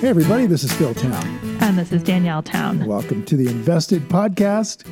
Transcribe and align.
Hey, 0.00 0.08
everybody, 0.08 0.46
this 0.46 0.62
is 0.62 0.72
Phil 0.72 0.94
Town. 0.94 1.26
And 1.60 1.76
this 1.76 1.90
is 1.90 2.02
Danielle 2.04 2.42
Town. 2.42 2.86
Welcome 2.86 3.24
to 3.24 3.36
the 3.36 3.48
Invested 3.48 4.02
Podcast, 4.08 4.86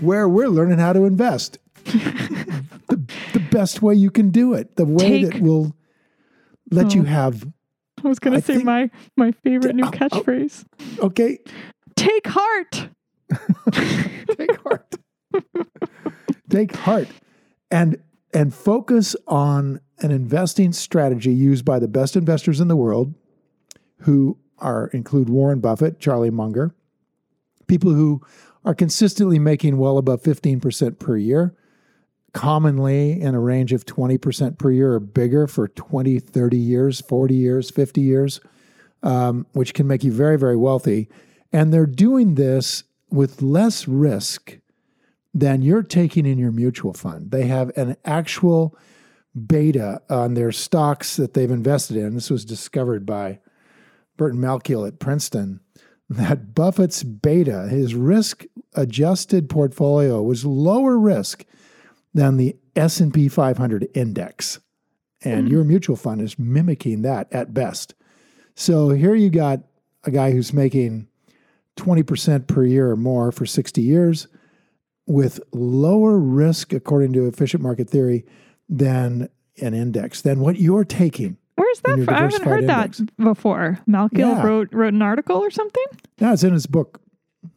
where 0.00 0.28
we're 0.28 0.48
learning 0.48 0.78
how 0.78 0.92
to 0.92 1.04
invest 1.04 1.58
the, 1.84 3.00
the 3.32 3.38
best 3.52 3.82
way 3.82 3.94
you 3.94 4.10
can 4.10 4.30
do 4.30 4.54
it, 4.54 4.74
the 4.76 4.84
way 4.84 5.22
Take- 5.22 5.32
that 5.34 5.40
will 5.42 5.76
let 6.72 6.86
Oh. 6.86 6.94
you 6.96 7.02
have, 7.04 7.46
I 8.04 8.08
was 8.08 8.18
going 8.18 8.34
to 8.34 8.44
say 8.44 8.54
think- 8.54 8.64
my 8.64 8.90
my 9.16 9.30
favorite 9.44 9.76
new 9.76 9.84
Oh, 9.84 9.88
oh. 9.92 9.96
catchphrase. 9.96 10.64
okay, 11.00 11.38
Take 11.96 12.26
heart. 12.26 12.88
take 14.36 14.56
heart. 14.62 14.94
take 16.50 16.74
heart 16.76 17.08
and 17.70 17.98
and 18.34 18.52
focus 18.54 19.14
on 19.26 19.80
an 20.00 20.10
investing 20.10 20.72
strategy 20.72 21.32
used 21.32 21.64
by 21.64 21.78
the 21.78 21.88
best 21.88 22.16
investors 22.16 22.60
in 22.60 22.68
the 22.68 22.76
world 22.76 23.14
who 24.02 24.38
are 24.60 24.88
include 24.88 25.28
Warren 25.28 25.60
Buffett, 25.60 26.00
Charlie 26.00 26.30
Munger, 26.30 26.74
people 27.66 27.92
who 27.92 28.22
are 28.64 28.74
consistently 28.74 29.38
making 29.38 29.78
well 29.78 29.98
above 29.98 30.22
15% 30.22 30.98
per 30.98 31.16
year, 31.16 31.54
commonly 32.32 33.20
in 33.20 33.34
a 33.34 33.40
range 33.40 33.72
of 33.72 33.86
20% 33.86 34.58
per 34.58 34.70
year 34.70 34.94
or 34.94 35.00
bigger 35.00 35.46
for 35.46 35.68
20, 35.68 36.18
30 36.18 36.56
years, 36.56 37.00
40 37.00 37.34
years, 37.34 37.70
50 37.70 38.00
years, 38.00 38.40
um, 39.02 39.46
which 39.52 39.74
can 39.74 39.86
make 39.86 40.04
you 40.04 40.12
very, 40.12 40.36
very 40.36 40.56
wealthy. 40.56 41.08
And 41.52 41.72
they're 41.72 41.86
doing 41.86 42.34
this 42.34 42.84
with 43.10 43.40
less 43.40 43.88
risk 43.88 44.58
than 45.32 45.62
you're 45.62 45.82
taking 45.82 46.26
in 46.26 46.38
your 46.38 46.52
mutual 46.52 46.92
fund. 46.92 47.30
They 47.30 47.46
have 47.46 47.76
an 47.76 47.96
actual 48.04 48.76
beta 49.46 50.02
on 50.10 50.34
their 50.34 50.52
stocks 50.52 51.16
that 51.16 51.34
they've 51.34 51.50
invested 51.50 51.96
in. 51.96 52.14
This 52.14 52.30
was 52.30 52.44
discovered 52.44 53.06
by 53.06 53.38
Burton 54.18 54.40
Malkiel 54.40 54.86
at 54.86 54.98
Princeton. 54.98 55.60
That 56.10 56.54
Buffett's 56.54 57.02
beta, 57.02 57.68
his 57.68 57.94
risk 57.94 58.44
adjusted 58.74 59.48
portfolio 59.48 60.22
was 60.22 60.44
lower 60.44 60.98
risk 60.98 61.44
than 62.12 62.36
the 62.36 62.56
S&P 62.76 63.28
500 63.28 63.88
index. 63.94 64.60
And 65.22 65.46
hmm. 65.46 65.52
your 65.52 65.64
mutual 65.64 65.96
fund 65.96 66.20
is 66.20 66.38
mimicking 66.38 67.02
that 67.02 67.32
at 67.32 67.54
best. 67.54 67.94
So 68.54 68.90
here 68.90 69.14
you 69.14 69.30
got 69.30 69.60
a 70.04 70.10
guy 70.10 70.32
who's 70.32 70.52
making 70.52 71.08
20% 71.76 72.46
per 72.46 72.64
year 72.64 72.90
or 72.90 72.96
more 72.96 73.30
for 73.30 73.46
60 73.46 73.80
years 73.80 74.26
with 75.06 75.40
lower 75.52 76.18
risk, 76.18 76.72
according 76.72 77.12
to 77.14 77.26
efficient 77.26 77.62
market 77.62 77.88
theory, 77.88 78.24
than 78.68 79.28
an 79.60 79.74
index, 79.74 80.20
than 80.20 80.40
what 80.40 80.58
you're 80.58 80.84
taking. 80.84 81.36
Where's 81.58 81.80
that 81.80 82.04
from? 82.04 82.14
I 82.14 82.20
haven't 82.20 82.44
heard 82.44 82.66
that 82.68 82.98
before. 83.16 83.78
Malkiel 83.88 84.18
Yeah. 84.18 84.42
wrote 84.46 84.72
wrote 84.72 84.94
an 84.94 85.02
article 85.02 85.36
or 85.36 85.50
something. 85.50 85.84
Now 86.20 86.32
it's 86.32 86.44
in 86.44 86.52
his 86.52 86.66
book, 86.66 87.00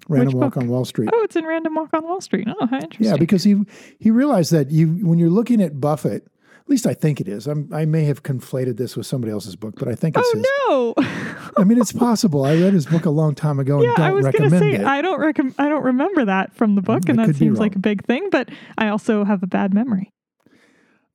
Random 0.10 0.28
Which 0.28 0.36
Walk 0.36 0.54
book? 0.56 0.64
on 0.64 0.68
Wall 0.70 0.86
Street. 0.86 1.10
Oh, 1.14 1.24
it's 1.24 1.36
in 1.36 1.46
Random 1.46 1.76
Walk 1.76 1.90
on 1.94 2.04
Wall 2.04 2.22
Street. 2.22 2.48
Oh, 2.50 2.66
how 2.68 2.78
interesting. 2.78 3.06
Yeah, 3.06 3.18
because 3.18 3.44
he 3.44 3.56
he 4.00 4.12
realized 4.12 4.52
that 4.52 4.72
you 4.72 4.88
when 5.06 5.20
you're 5.20 5.30
looking 5.30 5.62
at 5.62 5.80
Buffett, 5.80 6.24
at 6.26 6.70
least 6.70 6.86
I 6.88 6.94
think 6.94 7.20
it 7.22 7.28
is. 7.28 7.48
I'm, 7.48 7.70
I 7.74 7.86
may 7.86 8.04
have 8.06 8.24
conflated 8.24 8.78
this 8.78 8.96
with 8.96 9.06
somebody 9.06 9.32
else's 9.32 9.56
book, 9.56 9.76
but 9.78 9.88
I 9.88 9.96
think 9.96 10.16
it's 10.18 10.32
his. 10.34 10.46
oh 10.70 10.94
no. 10.98 11.04
I 11.58 11.64
mean, 11.66 11.80
it's 11.82 11.92
possible. 11.92 12.46
I 12.46 12.56
read 12.56 12.74
his 12.74 12.86
book 12.86 13.06
a 13.06 13.10
long 13.10 13.36
time 13.36 13.60
ago 13.60 13.76
and 13.78 13.86
yeah, 13.86 13.96
don't 13.96 14.06
I 14.06 14.12
was 14.12 14.24
going 14.24 14.34
to 14.34 14.44
recommend 14.44 14.76
say 14.76 14.82
it. 14.82 14.86
I 14.86 15.02
don't 15.02 15.20
recommend. 15.20 15.56
I 15.58 15.68
don't 15.70 15.84
remember 15.84 16.26
that 16.26 16.54
from 16.56 16.76
the 16.76 16.82
book, 16.82 17.02
Mm, 17.04 17.10
and 17.10 17.20
that 17.20 17.36
seems 17.36 17.60
like 17.60 17.76
a 17.76 17.80
big 17.80 18.06
thing. 18.06 18.30
But 18.32 18.50
I 18.78 18.88
also 18.88 19.24
have 19.26 19.44
a 19.44 19.48
bad 19.48 19.74
memory. 19.74 20.12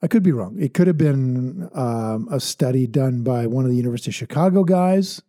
I 0.03 0.09
could 0.09 0.23
be 0.23 0.33
wrong. 0.33 0.57
It 0.59 0.75
could 0.75 0.87
have 0.87 0.99
been 0.99 1.71
um, 1.75 2.29
a 2.31 2.39
study 2.39 2.87
done 2.87 3.23
by 3.23 3.47
one 3.47 3.65
of 3.65 3.71
the 3.71 3.77
University 3.77 4.11
of 4.11 4.15
Chicago 4.15 4.65
guys, 4.65 5.23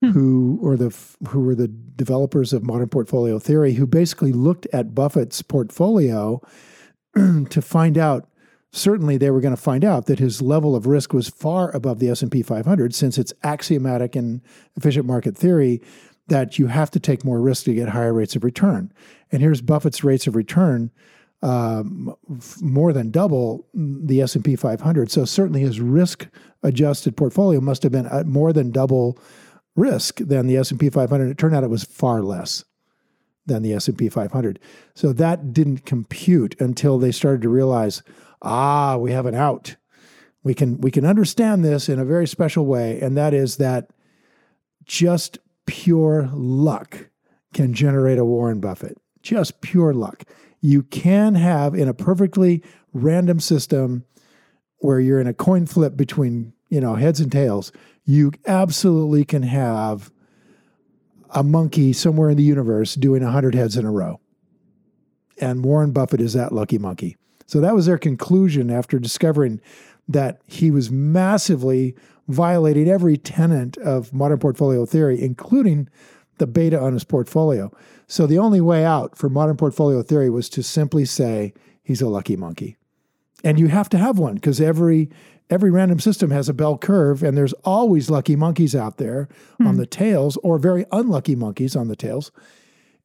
Hmm. 0.00 0.10
who 0.10 0.60
or 0.62 0.76
the 0.76 0.96
who 1.30 1.40
were 1.40 1.56
the 1.56 1.66
developers 1.66 2.52
of 2.52 2.62
modern 2.62 2.88
portfolio 2.88 3.40
theory, 3.40 3.72
who 3.72 3.84
basically 3.86 4.30
looked 4.32 4.66
at 4.72 4.94
Buffett's 4.94 5.42
portfolio 5.42 6.40
to 7.16 7.60
find 7.62 7.98
out. 7.98 8.28
Certainly, 8.70 9.16
they 9.16 9.30
were 9.30 9.40
going 9.40 9.56
to 9.56 9.60
find 9.60 9.82
out 9.82 10.06
that 10.06 10.18
his 10.20 10.40
level 10.42 10.76
of 10.76 10.86
risk 10.86 11.12
was 11.12 11.28
far 11.28 11.74
above 11.74 11.98
the 11.98 12.10
S 12.10 12.22
and 12.22 12.30
P 12.30 12.42
500, 12.42 12.94
since 12.94 13.18
it's 13.18 13.32
axiomatic 13.42 14.14
in 14.14 14.42
efficient 14.76 15.06
market 15.06 15.36
theory 15.36 15.80
that 16.28 16.58
you 16.58 16.66
have 16.66 16.90
to 16.92 17.00
take 17.00 17.24
more 17.24 17.40
risk 17.40 17.64
to 17.64 17.74
get 17.74 17.88
higher 17.88 18.12
rates 18.12 18.36
of 18.36 18.44
return. 18.44 18.92
And 19.32 19.40
here's 19.42 19.62
Buffett's 19.62 20.04
rates 20.04 20.26
of 20.26 20.36
return 20.36 20.92
um, 21.42 22.14
f- 22.36 22.60
more 22.60 22.92
than 22.92 23.10
double 23.10 23.66
the 23.74 24.20
S&P 24.22 24.56
500. 24.56 25.10
So 25.10 25.24
certainly 25.24 25.60
his 25.60 25.80
risk 25.80 26.28
adjusted 26.62 27.16
portfolio 27.16 27.60
must 27.60 27.82
have 27.82 27.92
been 27.92 28.06
at 28.06 28.26
more 28.26 28.52
than 28.52 28.70
double 28.70 29.18
risk 29.76 30.16
than 30.16 30.46
the 30.46 30.56
S&P 30.56 30.90
500. 30.90 31.28
It 31.28 31.38
turned 31.38 31.54
out 31.54 31.64
it 31.64 31.70
was 31.70 31.84
far 31.84 32.22
less 32.22 32.64
than 33.46 33.62
the 33.62 33.72
S&P 33.74 34.08
500. 34.08 34.58
So 34.94 35.12
that 35.12 35.52
didn't 35.52 35.86
compute 35.86 36.60
until 36.60 36.98
they 36.98 37.12
started 37.12 37.42
to 37.42 37.48
realize, 37.48 38.02
ah, 38.42 38.96
we 38.96 39.12
have 39.12 39.26
an 39.26 39.34
out. 39.34 39.76
We 40.42 40.54
can 40.54 40.80
we 40.80 40.90
can 40.90 41.04
understand 41.04 41.64
this 41.64 41.88
in 41.88 41.98
a 41.98 42.04
very 42.04 42.26
special 42.26 42.64
way 42.64 43.00
and 43.00 43.16
that 43.16 43.34
is 43.34 43.56
that 43.56 43.90
just 44.84 45.38
pure 45.66 46.30
luck 46.32 47.10
can 47.52 47.74
generate 47.74 48.18
a 48.18 48.24
Warren 48.24 48.60
Buffett. 48.60 48.96
Just 49.22 49.60
pure 49.60 49.92
luck. 49.92 50.24
You 50.60 50.82
can 50.82 51.34
have 51.34 51.74
in 51.74 51.88
a 51.88 51.94
perfectly 51.94 52.62
random 52.92 53.40
system 53.40 54.04
where 54.78 55.00
you're 55.00 55.20
in 55.20 55.26
a 55.26 55.34
coin 55.34 55.66
flip 55.66 55.96
between, 55.96 56.52
you 56.68 56.80
know, 56.80 56.94
heads 56.94 57.20
and 57.20 57.30
tails, 57.30 57.72
you 58.04 58.32
absolutely 58.46 59.24
can 59.24 59.42
have 59.42 60.10
a 61.30 61.42
monkey 61.42 61.92
somewhere 61.92 62.30
in 62.30 62.36
the 62.36 62.42
universe 62.42 62.94
doing 62.94 63.22
100 63.22 63.54
heads 63.54 63.76
in 63.76 63.84
a 63.84 63.90
row. 63.90 64.20
And 65.40 65.64
Warren 65.64 65.92
Buffett 65.92 66.20
is 66.20 66.32
that 66.32 66.52
lucky 66.52 66.78
monkey. 66.78 67.16
So 67.46 67.60
that 67.60 67.74
was 67.74 67.86
their 67.86 67.98
conclusion 67.98 68.70
after 68.70 68.98
discovering 68.98 69.60
that 70.08 70.40
he 70.46 70.70
was 70.70 70.90
massively 70.90 71.94
violating 72.28 72.88
every 72.88 73.16
tenet 73.16 73.76
of 73.78 74.12
modern 74.12 74.38
portfolio 74.38 74.84
theory, 74.84 75.20
including 75.20 75.88
the 76.38 76.46
beta 76.46 76.78
on 76.80 76.92
his 76.92 77.04
portfolio. 77.04 77.72
So 78.08 78.26
the 78.26 78.38
only 78.38 78.60
way 78.60 78.84
out 78.84 79.16
for 79.16 79.28
modern 79.28 79.56
portfolio 79.56 80.02
theory 80.02 80.30
was 80.30 80.48
to 80.50 80.62
simply 80.62 81.04
say 81.04 81.52
he's 81.82 82.00
a 82.00 82.08
lucky 82.08 82.36
monkey. 82.36 82.76
And 83.44 83.60
you 83.60 83.68
have 83.68 83.88
to 83.90 83.98
have 83.98 84.18
one 84.18 84.34
because 84.34 84.60
every 84.60 85.10
every 85.50 85.70
random 85.70 86.00
system 86.00 86.30
has 86.30 86.48
a 86.48 86.54
bell 86.54 86.76
curve 86.76 87.22
and 87.22 87.36
there's 87.36 87.52
always 87.64 88.10
lucky 88.10 88.36
monkeys 88.36 88.74
out 88.74 88.98
there 88.98 89.28
on 89.64 89.76
the 89.76 89.86
tails 89.86 90.36
or 90.42 90.58
very 90.58 90.84
unlucky 90.92 91.34
monkeys 91.34 91.74
on 91.74 91.88
the 91.88 91.96
tails. 91.96 92.30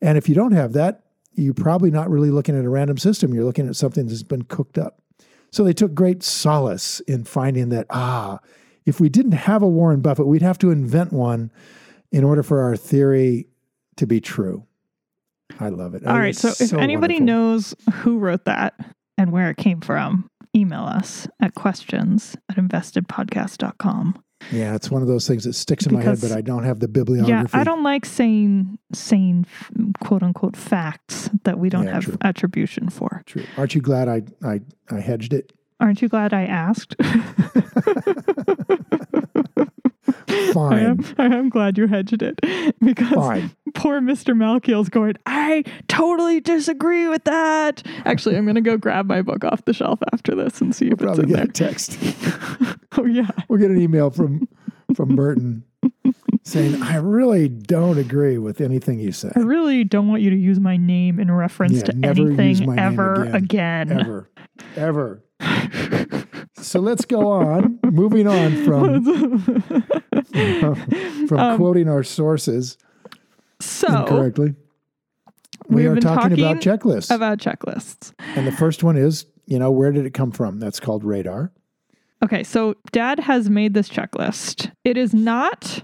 And 0.01 0.17
if 0.17 0.27
you 0.27 0.35
don't 0.35 0.51
have 0.51 0.73
that, 0.73 1.03
you're 1.35 1.53
probably 1.53 1.89
not 1.89 2.09
really 2.09 2.31
looking 2.31 2.57
at 2.57 2.65
a 2.65 2.69
random 2.69 2.97
system. 2.97 3.33
You're 3.33 3.45
looking 3.45 3.67
at 3.67 3.75
something 3.75 4.07
that's 4.07 4.23
been 4.23 4.43
cooked 4.43 4.77
up. 4.77 5.01
So 5.51 5.63
they 5.63 5.73
took 5.73 5.93
great 5.93 6.23
solace 6.23 6.99
in 7.01 7.23
finding 7.23 7.69
that, 7.69 7.85
ah, 7.89 8.39
if 8.85 8.99
we 8.99 9.07
didn't 9.07 9.33
have 9.33 9.61
a 9.61 9.67
Warren 9.67 10.01
Buffett, 10.01 10.27
we'd 10.27 10.41
have 10.41 10.59
to 10.59 10.71
invent 10.71 11.13
one 11.13 11.51
in 12.11 12.23
order 12.23 12.43
for 12.43 12.61
our 12.61 12.75
theory 12.75 13.47
to 13.95 14.05
be 14.05 14.19
true. 14.19 14.65
I 15.59 15.69
love 15.69 15.93
it. 15.95 16.05
All 16.05 16.17
right. 16.17 16.29
it's 16.29 16.39
So 16.39 16.49
if 16.63 16.73
anybody 16.73 17.15
wonderful. 17.15 17.25
knows 17.25 17.75
who 18.01 18.17
wrote 18.19 18.45
that 18.45 18.73
and 19.17 19.31
where 19.31 19.49
it 19.49 19.57
came 19.57 19.81
from, 19.81 20.29
email 20.55 20.83
us 20.83 21.27
at 21.41 21.53
questions 21.55 22.35
at 22.49 22.57
investedpodcast.com. 22.57 24.23
Yeah, 24.51 24.75
it's 24.75 24.91
one 24.91 25.01
of 25.01 25.07
those 25.07 25.25
things 25.25 25.45
that 25.45 25.53
sticks 25.53 25.85
in 25.85 25.93
my 25.93 26.01
head, 26.01 26.19
but 26.19 26.33
I 26.33 26.41
don't 26.41 26.65
have 26.65 26.79
the 26.81 26.89
bibliography. 26.89 27.31
Yeah, 27.31 27.45
I 27.53 27.63
don't 27.63 27.81
like 27.83 28.03
saying 28.05 28.77
saying 28.91 29.45
quote 30.01 30.21
unquote 30.21 30.57
facts 30.57 31.29
that 31.45 31.59
we 31.59 31.69
don't 31.69 31.85
Yeah, 31.85 31.93
have 31.93 32.03
true. 32.03 32.17
attribution 32.21 32.89
for. 32.89 33.23
True. 33.25 33.45
Aren't 33.57 33.73
you 33.73 33.79
glad 33.81 34.09
I, 34.09 34.23
I, 34.43 34.59
I 34.91 34.99
hedged 34.99 35.33
it? 35.33 35.53
Aren't 35.79 36.01
you 36.01 36.09
glad 36.09 36.33
I 36.33 36.43
asked? 36.43 36.95
I 40.27 40.51
Fine. 40.53 40.79
am, 40.85 41.05
I 41.17 41.25
am 41.25 41.49
glad 41.49 41.77
you 41.77 41.87
hedged 41.87 42.21
it 42.21 42.39
because 42.79 43.13
Fine. 43.13 43.51
Poor 43.73 43.99
Mr. 44.01 44.35
Malkiel's 44.35 44.89
going, 44.89 45.15
I 45.25 45.63
totally 45.87 46.39
disagree 46.39 47.07
with 47.07 47.23
that. 47.25 47.83
Actually, 48.05 48.37
I'm 48.37 48.45
going 48.45 48.55
to 48.55 48.61
go 48.61 48.77
grab 48.77 49.05
my 49.07 49.21
book 49.21 49.43
off 49.43 49.65
the 49.65 49.73
shelf 49.73 49.99
after 50.13 50.35
this 50.35 50.61
and 50.61 50.75
see 50.75 50.87
if 50.89 50.99
We'll 50.99 51.09
it's 51.11 51.17
probably 51.19 51.33
in 51.33 51.45
get 51.47 51.53
there. 51.55 51.67
a 51.67 51.71
text. 51.71 51.97
Oh, 52.95 53.05
yeah. 53.05 53.27
We'll 53.49 53.57
get 53.59 53.71
an 53.71 53.81
email 53.81 54.11
from 54.11 54.47
from 54.95 55.15
Burton 55.15 55.63
saying, 56.43 56.79
"I 56.83 56.97
really 56.97 57.49
don't 57.49 57.97
agree 57.97 58.37
with 58.37 58.61
anything 58.61 58.99
you 58.99 59.11
say 59.11 59.31
I 59.35 59.39
really 59.39 59.83
don't 59.83 60.07
want 60.07 60.21
you 60.21 60.29
to 60.29 60.35
use 60.35 60.59
my 60.59 60.77
name 60.77 61.19
in 61.19 61.31
reference 61.31 61.77
Yeah, 61.77 61.83
to 61.85 61.99
anything 62.03 62.77
ever 62.79 63.23
again. 63.33 63.91
again. 63.91 63.99
ever, 63.99 64.29
ever." 64.75 65.23
so 66.57 66.79
let's 66.81 67.05
go 67.05 67.31
on. 67.31 67.79
Moving 67.83 68.27
on 68.27 68.63
from 68.63 69.03
from 71.27 71.39
Um, 71.39 71.57
quoting 71.57 71.89
our 71.89 72.03
sources 72.03 72.77
so, 73.63 74.01
incorrectly. 74.01 74.55
We 75.69 75.85
are 75.85 75.93
been 75.93 76.03
talking, 76.03 76.33
about 76.33 76.57
checklists, 76.57 77.13
about 77.13 77.39
checklists. 77.39 78.13
and 78.35 78.45
the 78.45 78.51
first 78.51 78.83
one 78.83 78.97
is, 78.97 79.25
you 79.45 79.57
know, 79.59 79.71
where 79.71 79.91
did 79.91 80.05
it 80.05 80.13
come 80.13 80.31
from? 80.31 80.59
That's 80.59 80.79
called 80.79 81.03
radar. 81.03 81.51
Okay, 82.23 82.43
so 82.43 82.75
dad 82.91 83.19
has 83.19 83.49
made 83.49 83.73
this 83.73 83.89
checklist. 83.89 84.71
It 84.83 84.97
is 84.97 85.13
not 85.13 85.83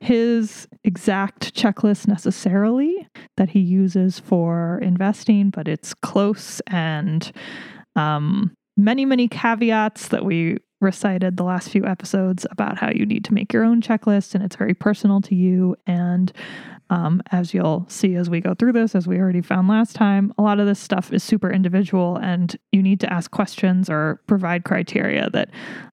his 0.00 0.68
exact 0.84 1.54
checklist 1.54 2.06
necessarily 2.06 3.08
that 3.36 3.50
he 3.50 3.60
uses 3.60 4.18
for 4.18 4.78
investing, 4.82 5.50
but 5.50 5.66
it's 5.66 5.94
close 5.94 6.60
and 6.66 7.32
um, 7.96 8.54
many, 8.76 9.04
many 9.04 9.28
caveats 9.28 10.08
that 10.08 10.24
we 10.24 10.58
recited 10.80 11.36
the 11.36 11.42
last 11.42 11.70
few 11.70 11.84
episodes 11.84 12.46
about 12.50 12.78
how 12.78 12.90
you 12.90 13.04
need 13.04 13.24
to 13.24 13.34
make 13.34 13.52
your 13.52 13.64
own 13.64 13.82
checklist 13.82 14.34
and 14.34 14.44
it's 14.44 14.56
very 14.56 14.74
personal 14.74 15.20
to 15.20 15.34
you. 15.34 15.74
And 15.86 16.32
um, 16.90 17.22
as 17.32 17.52
you'll 17.52 17.84
see 17.88 18.14
as 18.14 18.30
we 18.30 18.40
go 18.40 18.54
through 18.54 18.72
this, 18.72 18.94
as 18.94 19.06
we 19.06 19.18
already 19.18 19.42
found 19.42 19.68
last 19.68 19.94
time, 19.94 20.32
a 20.38 20.42
lot 20.42 20.58
of 20.58 20.66
this 20.66 20.78
stuff 20.78 21.12
is 21.12 21.22
super 21.22 21.50
individual 21.50 22.16
and 22.16 22.56
you 22.72 22.82
need 22.82 23.00
to 23.00 23.12
ask 23.12 23.30
questions 23.30 23.90
or 23.90 24.20
provide 24.26 24.64
criteria 24.64 25.28
that 25.30 25.50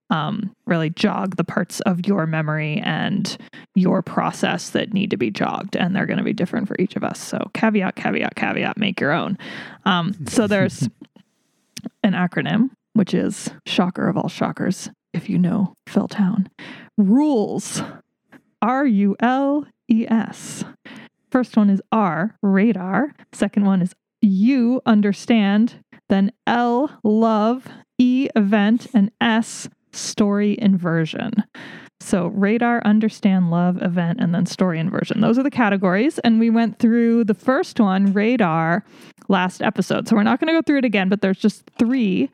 um, 0.10 0.56
really 0.66 0.90
jog 0.90 1.36
the 1.36 1.44
parts 1.44 1.82
of 1.82 2.06
your 2.06 2.26
memory 2.26 2.80
and 2.84 3.38
your 3.74 4.02
process 4.02 4.70
that 4.70 4.94
need 4.94 5.10
to 5.10 5.18
be 5.18 5.32
jogged. 5.32 5.76
And 5.76 5.96
they're 5.96 6.06
going 6.06 6.20
to 6.20 6.24
be 6.24 6.34
different 6.34 6.68
for 6.68 6.76
each 6.80 6.96
of 6.96 7.04
us. 7.04 7.20
So, 7.20 7.50
caveat, 7.54 7.96
caveat, 7.96 8.36
caveat, 8.36 8.78
make 8.78 9.00
your 9.00 9.12
own. 9.12 9.38
Um, 9.86 10.16
so, 10.28 10.48
there's 10.56 10.88
an 12.04 12.14
acronym, 12.14 12.70
which 12.94 13.14
is 13.14 13.50
shocker 13.66 14.08
of 14.08 14.18
all 14.18 14.30
shockers, 14.30 14.90
if 15.14 15.28
you 15.30 15.38
know 15.38 15.74
Phil 15.88 16.08
Town. 16.08 16.50
Rules 16.98 17.82
R 18.62 18.86
U 18.86 19.16
L 19.20 19.66
E 19.90 20.06
S. 20.08 20.64
First 21.32 21.58
one 21.58 21.70
is 21.70 21.82
R, 21.92 22.36
radar. 22.42 23.14
Second 23.34 23.66
one 23.66 23.82
is 23.82 23.94
U, 24.22 24.82
understand. 24.86 25.76
Then 26.10 26.32
L, 26.48 27.00
love. 27.04 27.68
E, 27.98 28.28
event. 28.36 28.88
And 28.94 29.12
S, 29.22 29.68
story 29.92 30.58
inversion. 30.60 31.44
So, 32.02 32.28
radar, 32.28 32.82
understand, 32.86 33.50
love, 33.50 33.82
event, 33.82 34.20
and 34.20 34.36
then 34.36 34.46
story 34.46 34.80
inversion. 34.80 35.22
Those 35.22 35.40
are 35.40 35.44
the 35.44 35.50
categories. 35.50 36.20
And 36.20 36.40
we 36.40 36.50
went 36.50 36.78
through 36.78 37.24
the 37.24 37.34
first 37.34 37.80
one, 37.80 38.14
radar, 38.14 38.84
last 39.30 39.62
episode. 39.62 40.08
So, 40.08 40.16
we're 40.16 40.24
not 40.24 40.40
going 40.40 40.48
to 40.48 40.54
go 40.54 40.62
through 40.62 40.80
it 40.80 40.86
again, 40.86 41.10
but 41.10 41.22
there's 41.22 41.40
just 41.40 41.64
three. 41.80 42.30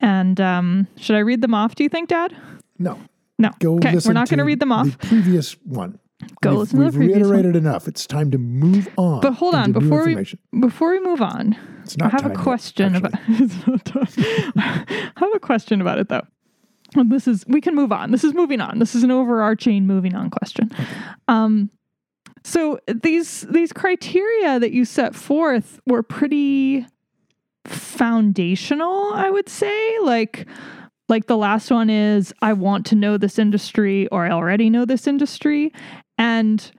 And 0.00 0.40
um, 0.40 0.86
should 0.96 1.16
I 1.16 1.20
read 1.20 1.40
them 1.40 1.54
off, 1.54 1.76
do 1.76 1.82
you 1.84 1.88
think, 1.88 2.08
Dad? 2.10 2.36
No, 2.78 3.00
No. 3.38 3.50
go. 3.60 3.76
okay, 3.76 3.96
we're 4.04 4.12
not 4.12 4.28
going 4.28 4.38
to 4.38 4.44
read 4.44 4.60
them 4.60 4.72
off. 4.72 4.98
Previous 4.98 5.52
one. 5.64 5.98
Go 6.40 6.50
we've, 6.50 6.58
listen 6.60 6.78
to 6.80 6.84
the 6.86 6.96
previous 6.96 7.14
one. 7.18 7.30
reiterated 7.30 7.56
enough. 7.56 7.86
It's 7.88 8.06
time 8.06 8.30
to 8.30 8.38
move 8.38 8.88
on. 8.96 9.20
But 9.20 9.34
hold 9.34 9.54
on, 9.54 9.72
before 9.72 10.04
we 10.06 10.16
before 10.58 10.90
we 10.90 11.00
move 11.00 11.20
on, 11.20 11.56
It's 11.82 11.96
I 12.00 12.08
have 12.08 12.20
a 12.20 12.28
time 12.28 12.32
yet, 12.32 12.38
question 12.42 12.94
actually. 12.96 13.08
about. 13.10 13.20
It's 13.40 13.66
not 13.66 13.84
time. 13.84 14.52
I 14.56 15.12
have 15.16 15.34
a 15.34 15.40
question 15.40 15.80
about 15.80 15.98
it 15.98 16.08
though. 16.08 16.26
And 16.94 17.12
This 17.12 17.28
is 17.28 17.44
we 17.46 17.60
can 17.60 17.74
move 17.74 17.92
on. 17.92 18.12
This 18.12 18.24
is 18.24 18.32
moving 18.32 18.60
on. 18.60 18.78
This 18.78 18.94
is 18.94 19.02
an 19.02 19.10
overarching 19.10 19.86
moving 19.86 20.14
on 20.14 20.30
question. 20.30 20.70
Um, 21.28 21.70
so 22.44 22.78
these 23.02 23.42
these 23.50 23.72
criteria 23.72 24.58
that 24.58 24.72
you 24.72 24.84
set 24.86 25.14
forth 25.14 25.80
were 25.86 26.02
pretty 26.02 26.86
foundational, 27.66 29.12
I 29.12 29.30
would 29.30 29.48
say. 29.48 29.98
Like 30.00 30.46
like 31.08 31.26
the 31.26 31.36
last 31.36 31.70
one 31.70 31.90
is 31.90 32.32
I 32.42 32.52
want 32.52 32.86
to 32.86 32.94
know 32.94 33.16
this 33.16 33.38
industry 33.38 34.08
or 34.08 34.24
I 34.24 34.30
already 34.30 34.70
know 34.70 34.84
this 34.84 35.06
industry. 35.06 35.72
And 36.18 36.70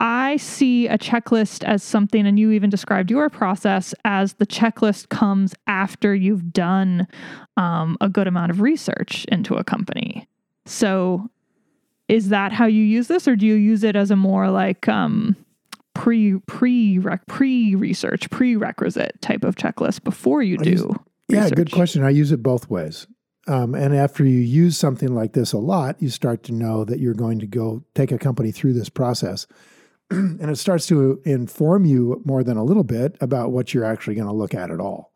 I 0.00 0.36
see 0.38 0.88
a 0.88 0.98
checklist 0.98 1.64
as 1.64 1.82
something, 1.82 2.26
and 2.26 2.38
you 2.38 2.50
even 2.50 2.68
described 2.68 3.10
your 3.10 3.30
process 3.30 3.94
as 4.04 4.34
the 4.34 4.46
checklist 4.46 5.08
comes 5.08 5.54
after 5.66 6.14
you've 6.14 6.52
done 6.52 7.06
um, 7.56 7.96
a 8.00 8.08
good 8.08 8.26
amount 8.26 8.50
of 8.50 8.60
research 8.60 9.24
into 9.26 9.54
a 9.54 9.64
company. 9.64 10.26
So, 10.66 11.30
is 12.08 12.28
that 12.30 12.52
how 12.52 12.66
you 12.66 12.82
use 12.82 13.08
this, 13.08 13.26
or 13.28 13.36
do 13.36 13.46
you 13.46 13.54
use 13.54 13.82
it 13.84 13.96
as 13.96 14.10
a 14.10 14.16
more 14.16 14.50
like 14.50 14.88
um, 14.88 15.36
pre 15.94 16.38
pre 16.46 17.00
pre 17.28 17.74
research 17.74 18.28
prerequisite 18.30 19.20
type 19.22 19.44
of 19.44 19.54
checklist 19.54 20.02
before 20.04 20.42
you 20.42 20.56
I 20.60 20.64
do? 20.64 20.70
use- 20.70 20.86
Yeah, 21.28 21.50
good 21.50 21.70
question. 21.72 22.02
I 22.02 22.10
use 22.10 22.32
it 22.32 22.42
both 22.42 22.68
ways. 22.68 23.06
Um, 23.46 23.74
and 23.74 23.94
after 23.94 24.24
you 24.24 24.38
use 24.38 24.76
something 24.78 25.14
like 25.14 25.32
this 25.34 25.52
a 25.52 25.58
lot, 25.58 26.00
you 26.00 26.08
start 26.08 26.42
to 26.44 26.52
know 26.52 26.84
that 26.84 26.98
you're 26.98 27.14
going 27.14 27.38
to 27.40 27.46
go 27.46 27.84
take 27.94 28.10
a 28.10 28.18
company 28.18 28.50
through 28.50 28.72
this 28.72 28.88
process. 28.88 29.46
and 30.10 30.50
it 30.50 30.56
starts 30.56 30.86
to 30.86 31.20
inform 31.24 31.84
you 31.84 32.22
more 32.24 32.42
than 32.42 32.56
a 32.56 32.64
little 32.64 32.84
bit 32.84 33.16
about 33.20 33.52
what 33.52 33.74
you're 33.74 33.84
actually 33.84 34.14
going 34.14 34.26
to 34.26 34.32
look 34.32 34.54
at 34.54 34.70
at 34.70 34.80
all. 34.80 35.12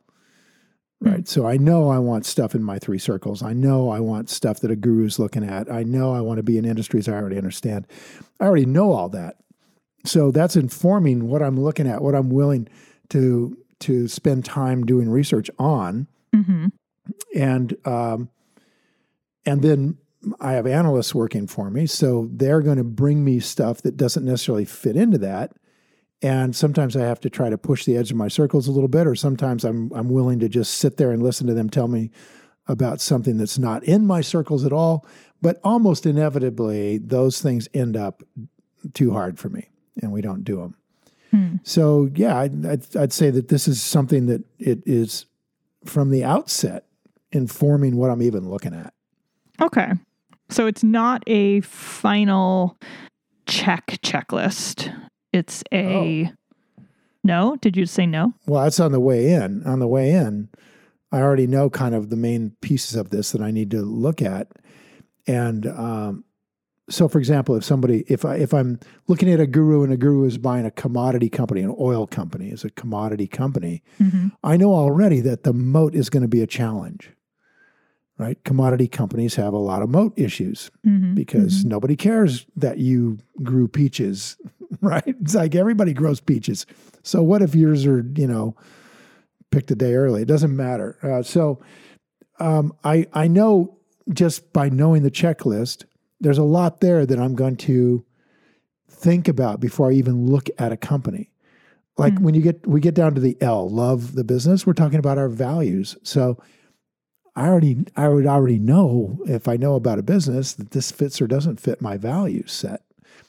Hmm. 1.03 1.23
So 1.25 1.47
I 1.47 1.57
know 1.57 1.91
I 1.91 1.99
want 1.99 2.27
stuff 2.27 2.55
in 2.55 2.63
my 2.63 2.79
three 2.79 2.99
circles. 2.99 3.43
I 3.43 3.53
know 3.53 3.91
I 3.91 4.01
want 4.01 4.29
stuff 4.29 4.61
that 4.61 4.71
a 4.71 4.77
guru's 4.77 5.19
looking 5.19 5.45
at. 5.45 5.71
I 5.71 5.83
know 5.83 6.13
I 6.13 6.21
want 6.21 6.39
to 6.39 6.43
be 6.43 6.59
in 6.59 6.65
industries 6.65 7.09
I 7.09 7.15
already 7.15 7.37
understand. 7.37 7.87
I 8.41 8.47
already 8.47 8.67
know 8.67 8.93
all 8.93 9.09
that. 9.11 9.37
So 10.05 10.31
that's 10.31 10.57
informing 10.57 11.29
what 11.29 11.43
I'm 11.43 11.59
looking 11.61 11.87
at, 11.87 12.03
what 12.03 12.15
I'm 12.15 12.31
willing 12.31 12.69
to 13.11 13.57
to 13.81 14.09
spend 14.09 14.45
time 14.45 14.85
doing 14.85 15.09
research 15.09 15.49
on 15.57 16.09
Mhm. 16.35 16.73
And 17.35 17.77
um, 17.87 18.31
and 19.47 19.63
then 19.63 19.99
I 20.41 20.53
have 20.53 20.67
analysts 20.67 21.15
working 21.15 21.47
for 21.47 21.71
me, 21.71 21.87
so 21.87 22.29
they're 22.33 22.61
going 22.61 22.79
to 22.79 22.85
bring 22.85 23.25
me 23.25 23.41
stuff 23.41 23.83
that 23.83 23.97
doesn't 23.97 24.25
necessarily 24.25 24.65
fit 24.65 24.97
into 24.97 25.19
that. 25.19 25.53
And 26.21 26.57
sometimes 26.57 26.97
I 26.97 27.03
have 27.03 27.21
to 27.21 27.31
try 27.31 27.49
to 27.49 27.57
push 27.57 27.85
the 27.85 27.97
edge 27.97 28.11
of 28.11 28.17
my 28.17 28.27
circles 28.27 28.67
a 28.67 28.73
little 28.73 28.89
bit, 28.89 29.07
or 29.07 29.15
sometimes 29.15 29.65
I'm 29.65 29.93
I'm 29.93 30.09
willing 30.09 30.41
to 30.41 30.49
just 30.49 30.75
sit 30.75 30.97
there 30.97 31.13
and 31.13 31.23
listen 31.23 31.47
to 31.47 31.55
them 31.55 31.71
tell 31.71 31.89
me 31.89 32.11
about 32.67 33.01
something 33.01 33.39
that's 33.39 33.59
not 33.59 33.85
in 33.85 34.07
my 34.07 34.21
circles 34.21 34.65
at 34.65 34.73
all. 34.73 35.07
But 35.41 35.61
almost 35.63 36.05
inevitably, 36.05 36.99
those 36.99 37.41
things 37.41 37.69
end 37.73 37.97
up 37.97 38.25
too 38.93 39.13
hard 39.13 39.39
for 39.39 39.49
me, 39.49 39.71
and 40.03 40.11
we 40.11 40.21
don't 40.21 40.43
do 40.43 40.57
them. 40.57 40.75
Hmm. 41.31 41.57
So 41.63 42.11
yeah, 42.15 42.37
I'd, 42.39 42.67
I'd, 42.67 42.97
I'd 42.97 43.13
say 43.13 43.31
that 43.31 43.49
this 43.49 43.69
is 43.69 43.81
something 43.81 44.27
that 44.27 44.43
it 44.59 44.83
is 44.85 45.27
from 45.85 46.11
the 46.11 46.25
outset 46.25 46.88
informing 47.33 47.97
what 47.97 48.11
I'm 48.11 48.23
even 48.23 48.49
looking 48.49 48.75
at. 48.75 48.93
Okay. 49.61 49.93
So 50.51 50.67
it's 50.67 50.83
not 50.83 51.23
a 51.27 51.61
final 51.61 52.79
check 53.47 53.99
checklist. 54.03 54.95
It's 55.33 55.63
a 55.73 56.33
no. 57.25 57.57
Did 57.57 57.77
you 57.77 57.87
say 57.87 58.07
no? 58.07 58.33
Well, 58.47 58.63
that's 58.63 58.81
on 58.81 58.93
the 58.93 59.01
way 59.01 59.33
in. 59.33 59.63
On 59.67 59.79
the 59.79 59.89
way 59.89 60.11
in, 60.11 60.49
I 61.13 61.21
already 61.21 61.47
know 61.47 61.69
kind 61.69 61.95
of 61.95 62.11
the 62.11 62.17
main 62.17 62.57
pieces 62.61 62.95
of 62.95 63.11
this 63.11 63.33
that 63.33 63.43
I 63.43 63.51
need 63.51 63.71
to 63.73 63.83
look 63.83 64.23
at. 64.23 64.49
And 65.27 65.67
um, 65.67 66.25
so, 66.89 67.09
for 67.09 67.19
example, 67.19 67.55
if 67.57 67.65
somebody, 67.65 68.05
if 68.09 68.25
I 68.25 68.37
if 68.37 68.55
I'm 68.55 68.81
looking 69.09 69.31
at 69.31 69.41
a 69.41 69.47
guru 69.47 69.83
and 69.83 69.93
a 69.93 69.97
guru 69.97 70.25
is 70.25 70.39
buying 70.39 70.65
a 70.65 70.71
commodity 70.71 71.29
company, 71.29 71.61
an 71.61 71.75
oil 71.79 72.07
company 72.07 72.49
is 72.49 72.65
a 72.65 72.71
commodity 72.71 73.27
company, 73.27 73.83
Mm-hmm. 74.01 74.29
I 74.43 74.57
know 74.57 74.73
already 74.73 75.21
that 75.21 75.43
the 75.43 75.53
moat 75.53 75.95
is 75.95 76.09
going 76.09 76.23
to 76.23 76.29
be 76.29 76.41
a 76.41 76.47
challenge. 76.47 77.11
Right? 78.19 78.43
Commodity 78.45 78.89
companies 78.89 79.37
have 79.37 79.53
a 79.55 79.59
lot 79.59 79.81
of 79.81 79.89
moat 79.91 80.13
issues 80.17 80.71
Mm-hmm. 80.85 81.15
because 81.15 81.65
nobody 81.65 81.95
cares 81.95 82.47
that 82.57 82.79
you 82.79 83.19
grew 83.45 83.69
peaches, 83.69 84.37
right? 84.81 85.05
It's 85.07 85.35
like 85.37 85.55
everybody 85.55 85.93
grows 85.95 86.21
peaches. 86.21 86.67
So 87.05 87.23
what 87.23 87.43
if 87.43 87.55
yours 87.55 87.87
are, 87.87 88.05
you 88.17 88.27
know, 88.27 88.57
picked 89.53 89.71
a 89.71 89.77
day 89.77 89.95
early? 89.95 90.23
It 90.23 90.29
doesn't 90.29 90.55
matter. 90.57 90.99
Uh, 91.03 91.23
so 91.23 91.61
um, 92.41 92.73
I 92.83 93.07
I 93.13 93.29
know 93.29 93.77
just 94.13 94.53
by 94.53 94.69
knowing 94.69 95.05
the 95.05 95.11
checklist, 95.13 95.85
there's 96.21 96.39
a 96.39 96.43
lot 96.43 96.81
there 96.81 97.07
that 97.07 97.19
I'm 97.21 97.35
going 97.37 97.57
to 97.57 98.05
think 98.89 99.29
about 99.29 99.61
before 99.61 99.91
I 99.91 99.93
even 99.95 100.27
look 100.27 100.49
at 100.59 100.73
a 100.73 100.77
company. 100.77 101.31
Like 101.97 102.17
Hmm. 102.19 102.25
when 102.25 102.35
you 102.35 102.43
get 102.43 102.67
we 102.67 102.81
get 102.81 102.95
down 102.95 103.15
to 103.15 103.21
the 103.21 103.37
L, 103.41 103.69
love 103.69 104.15
the 104.15 104.25
business, 104.25 104.67
we're 104.67 104.73
talking 104.73 104.99
about 104.99 105.19
our 105.19 105.29
values. 105.29 105.97
So 106.03 106.39
I 107.39 107.47
already 107.49 107.85
I 107.97 108.09
would 108.09 108.27
already 108.27 108.59
know 108.59 109.19
if 109.27 109.47
I 109.49 109.57
know 109.57 109.75
about 109.77 109.99
a 109.99 110.03
business 110.03 110.55
that 110.55 110.73
this 110.73 110.91
fits 110.91 111.21
or 111.23 111.27
doesn't 111.27 111.61
fit 111.61 111.81
my 111.81 111.97
value 111.97 112.45
set. 112.47 112.83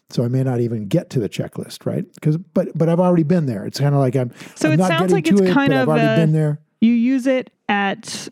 So 0.09 0.23
I 0.23 0.27
may 0.27 0.41
not 0.43 0.59
even 0.59 0.87
get 0.87 1.11
to 1.11 1.19
the 1.19 1.29
checklist, 1.29 1.85
right? 1.85 2.03
Because 2.15 2.37
but 2.37 2.75
but 2.75 2.89
I've 2.89 2.99
already 2.99 3.23
been 3.23 3.45
there. 3.45 3.65
It's 3.65 3.79
kind 3.79 3.93
of 3.93 4.01
like 4.01 4.15
I'm. 4.15 4.31
So 4.55 4.67
I'm 4.69 4.73
it 4.73 4.77
not 4.77 4.87
sounds 4.87 5.01
getting 5.13 5.15
like 5.15 5.25
to 5.25 5.31
it's 5.33 5.41
it, 5.41 5.53
kind 5.53 5.73
of 5.73 5.81
I've 5.81 5.87
already 5.89 6.07
a- 6.21 6.25
been 6.25 6.31
there. 6.33 6.59
You 6.81 6.93
use 6.93 7.27
it 7.27 7.51
at 7.67 8.27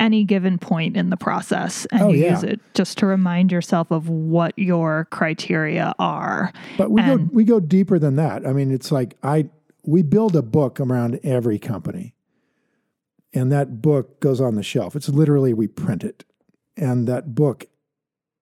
any 0.00 0.24
given 0.24 0.58
point 0.58 0.96
in 0.96 1.10
the 1.10 1.16
process 1.16 1.86
and 1.92 2.02
Oh, 2.02 2.08
you 2.08 2.24
yeah. 2.24 2.32
use 2.32 2.42
it 2.42 2.60
just 2.74 2.98
to 2.98 3.06
remind 3.06 3.52
yourself 3.52 3.92
of 3.92 4.08
what 4.08 4.52
your 4.58 5.06
criteria 5.12 5.94
are. 6.00 6.52
But 6.76 6.90
we 6.90 7.00
And- 7.02 7.28
go 7.28 7.34
we 7.34 7.44
go 7.44 7.60
deeper 7.60 8.00
than 8.00 8.16
that. 8.16 8.44
I 8.44 8.52
mean, 8.52 8.72
it's 8.72 8.90
like 8.90 9.16
I 9.22 9.48
we 9.84 10.02
build 10.02 10.34
a 10.34 10.42
book 10.42 10.80
around 10.80 11.20
every 11.22 11.58
company, 11.60 12.14
and 13.34 13.50
that 13.50 13.80
book 13.80 14.20
goes 14.20 14.40
on 14.40 14.54
the 14.54 14.62
shelf. 14.62 14.94
It's 14.94 15.08
literally 15.08 15.52
we 15.54 15.68
print 15.68 16.04
it, 16.04 16.24
and 16.76 17.06
that 17.08 17.34
book 17.34 17.66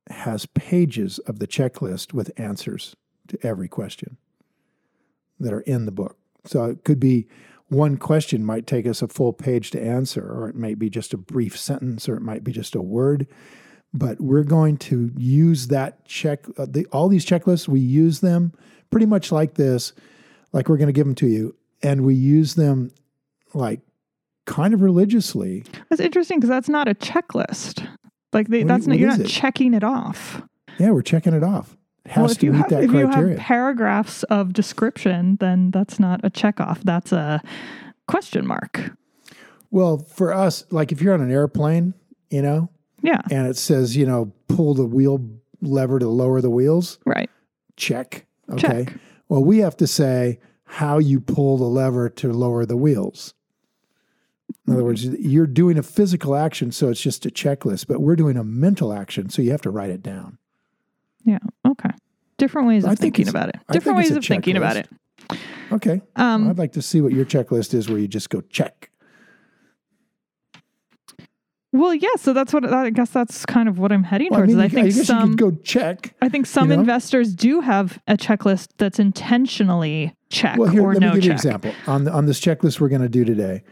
has 0.08 0.46
pages 0.46 1.18
of 1.20 1.38
the 1.38 1.46
checklist 1.46 2.12
with 2.12 2.32
answers 2.36 2.96
to 3.28 3.38
every 3.46 3.68
question 3.68 4.16
that 5.38 5.52
are 5.52 5.60
in 5.60 5.86
the 5.86 5.92
book. 5.92 6.18
So 6.44 6.64
it 6.64 6.84
could 6.84 6.98
be 6.98 7.28
one 7.68 7.96
question 7.96 8.44
might 8.44 8.66
take 8.66 8.86
us 8.86 9.02
a 9.02 9.08
full 9.08 9.32
page 9.32 9.70
to 9.70 9.80
answer, 9.80 10.28
or 10.28 10.48
it 10.48 10.56
might 10.56 10.78
be 10.78 10.90
just 10.90 11.14
a 11.14 11.18
brief 11.18 11.56
sentence, 11.56 12.08
or 12.08 12.16
it 12.16 12.22
might 12.22 12.42
be 12.42 12.52
just 12.52 12.74
a 12.74 12.82
word 12.82 13.28
but 13.92 14.20
we're 14.20 14.44
going 14.44 14.76
to 14.76 15.10
use 15.16 15.68
that 15.68 16.04
check 16.04 16.44
uh, 16.58 16.66
the, 16.68 16.86
all 16.86 17.08
these 17.08 17.26
checklists 17.26 17.68
we 17.68 17.80
use 17.80 18.20
them 18.20 18.52
pretty 18.90 19.06
much 19.06 19.32
like 19.32 19.54
this 19.54 19.92
like 20.52 20.68
we're 20.68 20.76
going 20.76 20.88
to 20.88 20.92
give 20.92 21.06
them 21.06 21.14
to 21.14 21.26
you 21.26 21.54
and 21.82 22.04
we 22.04 22.14
use 22.14 22.54
them 22.54 22.90
like 23.54 23.80
kind 24.46 24.74
of 24.74 24.80
religiously 24.82 25.64
That's 25.88 26.00
interesting 26.00 26.38
because 26.38 26.48
that's 26.50 26.68
not 26.68 26.88
a 26.88 26.94
checklist. 26.94 27.86
Like 28.32 28.48
they, 28.48 28.62
that's 28.64 28.84
you- 28.86 28.90
not 28.90 28.98
you're 28.98 29.08
not 29.08 29.20
it? 29.20 29.26
checking 29.28 29.74
it 29.74 29.84
off. 29.84 30.42
yeah 30.78 30.90
we're 30.90 31.02
checking 31.02 31.34
it 31.34 31.42
off 31.42 31.76
it 32.04 32.12
has 32.12 32.22
well, 32.26 32.34
to 32.34 32.46
you 32.46 32.52
meet 32.52 32.58
have 32.58 32.70
that 32.70 32.84
if 32.84 32.92
you 32.92 33.06
have 33.06 33.36
paragraphs 33.36 34.22
of 34.24 34.52
description, 34.54 35.36
then 35.38 35.70
that's 35.70 36.00
not 36.00 36.20
a 36.24 36.30
check 36.30 36.58
off. 36.58 36.80
That's 36.82 37.12
a 37.12 37.42
question 38.08 38.46
mark. 38.46 38.92
well 39.70 39.98
for 39.98 40.32
us 40.32 40.64
like 40.70 40.90
if 40.92 41.00
you're 41.02 41.14
on 41.14 41.20
an 41.20 41.30
airplane 41.30 41.94
you 42.30 42.42
know 42.42 42.68
Yeah. 43.02 43.20
and 43.30 43.46
it 43.46 43.56
says 43.56 43.96
you 43.96 44.06
know 44.06 44.32
pull 44.48 44.74
the 44.74 44.86
wheel 44.86 45.20
lever 45.60 45.98
to 45.98 46.08
lower 46.08 46.40
the 46.40 46.50
wheels 46.50 46.98
Right. 47.06 47.28
check 47.76 48.26
okay 48.50 48.84
Check. 48.86 48.94
well 49.28 49.44
we 49.44 49.58
have 49.58 49.76
to 49.76 49.86
say 49.86 50.38
how 50.64 50.98
you 50.98 51.20
pull 51.20 51.58
the 51.58 51.64
lever 51.66 52.08
to 52.08 52.32
lower 52.32 52.64
the 52.64 52.76
wheels 52.76 53.34
in 54.70 54.74
other 54.76 54.84
words 54.84 55.04
you're 55.04 55.46
doing 55.46 55.76
a 55.76 55.82
physical 55.82 56.34
action 56.36 56.70
so 56.72 56.88
it's 56.88 57.00
just 57.00 57.26
a 57.26 57.30
checklist 57.30 57.86
but 57.86 58.00
we're 58.00 58.16
doing 58.16 58.36
a 58.36 58.44
mental 58.44 58.92
action 58.92 59.28
so 59.28 59.42
you 59.42 59.50
have 59.50 59.62
to 59.62 59.70
write 59.70 59.90
it 59.90 60.02
down 60.02 60.38
Yeah. 61.24 61.38
Okay. 61.66 61.90
Different 62.38 62.68
ways 62.68 62.84
of 62.84 62.90
I 62.90 62.94
thinking 62.94 63.28
about 63.28 63.50
it. 63.50 63.56
Different 63.70 63.98
ways 63.98 64.10
of 64.12 64.24
thinking 64.24 64.56
about 64.56 64.76
it. 64.76 64.88
okay 65.72 66.00
Um, 66.16 66.48
i'd 66.48 66.58
like 66.58 66.72
to 66.72 66.82
see 66.82 67.00
what 67.00 67.12
your 67.12 67.24
checklist 67.26 67.74
is 67.74 67.88
where 67.88 67.98
you 67.98 68.08
just 68.08 68.30
go 68.30 68.40
check 68.42 68.90
well, 71.72 71.94
yeah. 71.94 72.08
So 72.18 72.32
that's 72.32 72.52
what 72.52 72.64
I 72.64 72.90
guess 72.90 73.10
that's 73.10 73.46
kind 73.46 73.68
of 73.68 73.78
what 73.78 73.92
I'm 73.92 74.02
heading 74.02 74.30
well, 74.32 74.40
I, 74.40 74.46
towards. 74.46 74.54
mean, 74.54 74.58
you- 74.58 74.64
I 74.64 74.68
think 74.68 74.92
guess 74.96 75.06
some 75.06 75.30
you 75.30 75.36
could 75.36 75.56
go 75.56 75.62
check 75.62 76.14
I 76.20 76.28
think 76.28 76.46
some 76.46 76.68
you 76.68 76.74
know? 76.76 76.80
investors 76.80 77.32
do 77.32 77.60
have 77.60 78.00
a 78.08 78.16
checklist 78.16 78.70
that's 78.76 78.98
intentionally 78.98 80.16
check 80.30 80.58
well 80.58 80.68
here 80.68 80.82
or 80.82 80.94
let 80.94 81.00
no 81.00 81.08
me 81.10 81.14
give 81.16 81.24
you 81.26 81.30
an 81.30 81.36
example 81.36 81.72
on, 81.86 82.04
the, 82.04 82.12
on 82.12 82.26
this 82.26 82.40
checklist 82.40 82.80
we're 82.80 82.88
going 82.88 83.02
to 83.02 83.08
do 83.08 83.24
today 83.24 83.62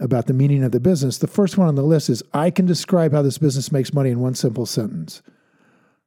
about 0.00 0.26
the 0.26 0.32
meaning 0.32 0.62
of 0.62 0.70
the 0.72 0.80
business 0.80 1.18
the 1.18 1.26
first 1.26 1.56
one 1.58 1.66
on 1.68 1.74
the 1.74 1.82
list 1.82 2.08
is 2.08 2.22
i 2.32 2.50
can 2.50 2.66
describe 2.66 3.12
how 3.12 3.22
this 3.22 3.38
business 3.38 3.72
makes 3.72 3.92
money 3.92 4.10
in 4.10 4.20
one 4.20 4.34
simple 4.34 4.66
sentence 4.66 5.22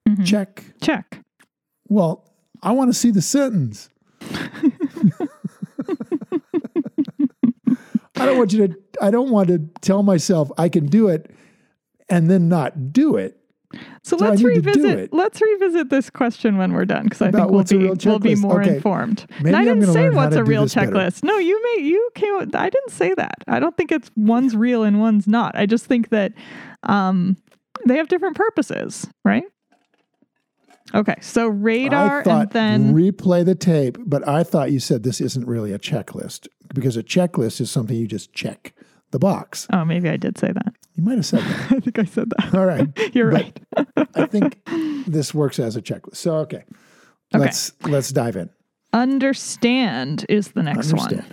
Mhm. 0.10 0.26
check 0.26 0.64
Check. 0.82 1.20
Well, 1.88 2.24
I 2.64 2.72
want 2.72 2.90
to 2.92 2.94
see 2.98 3.12
the 3.12 3.22
sentence. 3.22 3.90
I 8.16 8.26
don't 8.26 8.38
want 8.38 8.54
you 8.54 8.68
to 8.68 8.76
I 9.02 9.12
don't 9.12 9.30
want 9.30 9.48
to 9.50 9.60
tell 9.82 10.04
myself 10.04 10.52
I 10.58 10.70
can 10.70 10.86
do 10.88 11.08
it 11.08 11.32
and 12.10 12.30
then 12.30 12.50
not 12.50 12.92
do 12.94 13.16
it. 13.16 13.38
So 14.04 14.18
So 14.18 14.26
let's 14.26 14.42
need 14.42 14.56
to 14.56 14.62
do 14.62 14.70
revisit. 14.84 15.14
Let's 15.14 15.42
revisit 15.42 15.90
this 15.90 16.10
question 16.10 16.58
when 16.58 16.74
we're 16.74 16.86
done 16.86 17.04
because 17.04 17.22
I 17.22 17.32
think 17.32 17.50
we'll 17.50 17.64
be 17.64 17.90
we'll 18.06 18.20
be 18.20 18.36
more 18.36 18.62
Okay. 18.62 18.76
informed. 18.76 19.26
Maybe 19.42 19.56
I 19.56 19.64
didn't 19.64 19.92
say 19.94 20.10
what's 20.10 20.36
a 20.36 20.44
real 20.44 20.64
this 20.64 20.76
better. 20.76 20.92
checklist. 20.92 21.24
No, 21.24 21.38
you 21.38 21.62
may 21.78 21.84
you 21.84 22.10
came. 22.16 22.36
I 22.54 22.70
didn't 22.70 22.92
say 22.92 23.14
that. 23.16 23.36
I 23.48 23.60
don't 23.60 23.76
think 23.78 23.92
it's 23.92 24.10
one's 24.16 24.56
real 24.56 24.84
and 24.84 25.00
one's 25.00 25.28
not. 25.28 25.56
I 25.56 25.66
just 25.66 25.86
think 25.86 26.10
that 26.10 26.34
um, 26.84 27.38
they 27.86 27.98
have 27.98 28.08
different 28.08 28.36
purposes, 28.36 29.08
right? 29.24 29.44
Okay, 30.94 31.16
so 31.22 31.48
radar 31.48 32.28
and 32.28 32.50
then 32.50 32.94
replay 32.94 33.46
the 33.46 33.56
tape, 33.56 33.98
but 34.06 34.28
I 34.28 34.44
thought 34.44 34.72
you 34.74 34.80
said 34.82 35.04
this 35.04 35.22
isn't 35.22 35.48
really 35.48 35.72
a 35.72 35.80
checklist 35.80 36.48
because 36.74 36.98
a 36.98 37.04
checklist 37.04 37.62
is 37.62 37.72
something 37.72 37.96
you 37.96 38.08
just 38.08 38.34
check 38.34 38.74
the 39.12 39.20
box. 39.20 39.68
oh, 39.72 39.86
maybe 39.86 40.10
I 40.10 40.18
did 40.18 40.38
say 40.38 40.52
that. 40.52 40.74
You 40.96 41.04
might 41.04 41.16
have 41.16 41.26
said 41.26 41.42
that. 41.42 41.72
I 41.72 41.80
think 41.80 42.00
I 42.00 42.04
said 42.06 42.30
that. 42.30 42.56
All 42.56 42.66
right. 42.66 42.88
You're 43.16 43.32
But 43.32 43.60
right. 43.78 44.08
I 44.16 44.26
think 44.26 44.60
this 45.08 45.34
works 45.34 45.60
as 45.60 45.76
a 45.76 45.82
checklist. 45.82 46.18
So 46.18 46.36
okay. 46.38 46.64
Okay. 47.34 47.44
Let's 47.44 47.72
let's 47.84 48.12
dive 48.12 48.36
in. 48.36 48.50
Understand 48.94 50.26
is 50.28 50.50
the 50.50 50.64
next 50.64 50.94
one. 50.94 51.24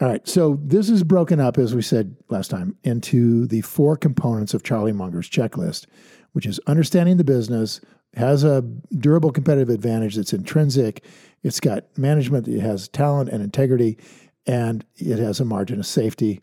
All 0.00 0.08
right. 0.08 0.26
So 0.28 0.60
this 0.62 0.88
is 0.88 1.02
broken 1.02 1.40
up, 1.40 1.58
as 1.58 1.74
we 1.74 1.82
said 1.82 2.14
last 2.28 2.48
time, 2.48 2.76
into 2.84 3.46
the 3.48 3.62
four 3.62 3.96
components 3.96 4.54
of 4.54 4.62
Charlie 4.62 4.92
Munger's 4.92 5.28
checklist, 5.28 5.86
which 6.32 6.46
is 6.46 6.60
understanding 6.68 7.16
the 7.16 7.24
business, 7.24 7.80
has 8.14 8.44
a 8.44 8.62
durable 8.96 9.32
competitive 9.32 9.68
advantage 9.68 10.14
that's 10.14 10.32
intrinsic, 10.32 11.04
it's 11.42 11.60
got 11.60 11.84
management 11.98 12.46
that 12.46 12.60
has 12.60 12.88
talent 12.88 13.30
and 13.30 13.42
integrity, 13.42 13.98
and 14.46 14.84
it 14.96 15.18
has 15.18 15.40
a 15.40 15.44
margin 15.44 15.80
of 15.80 15.86
safety 15.86 16.40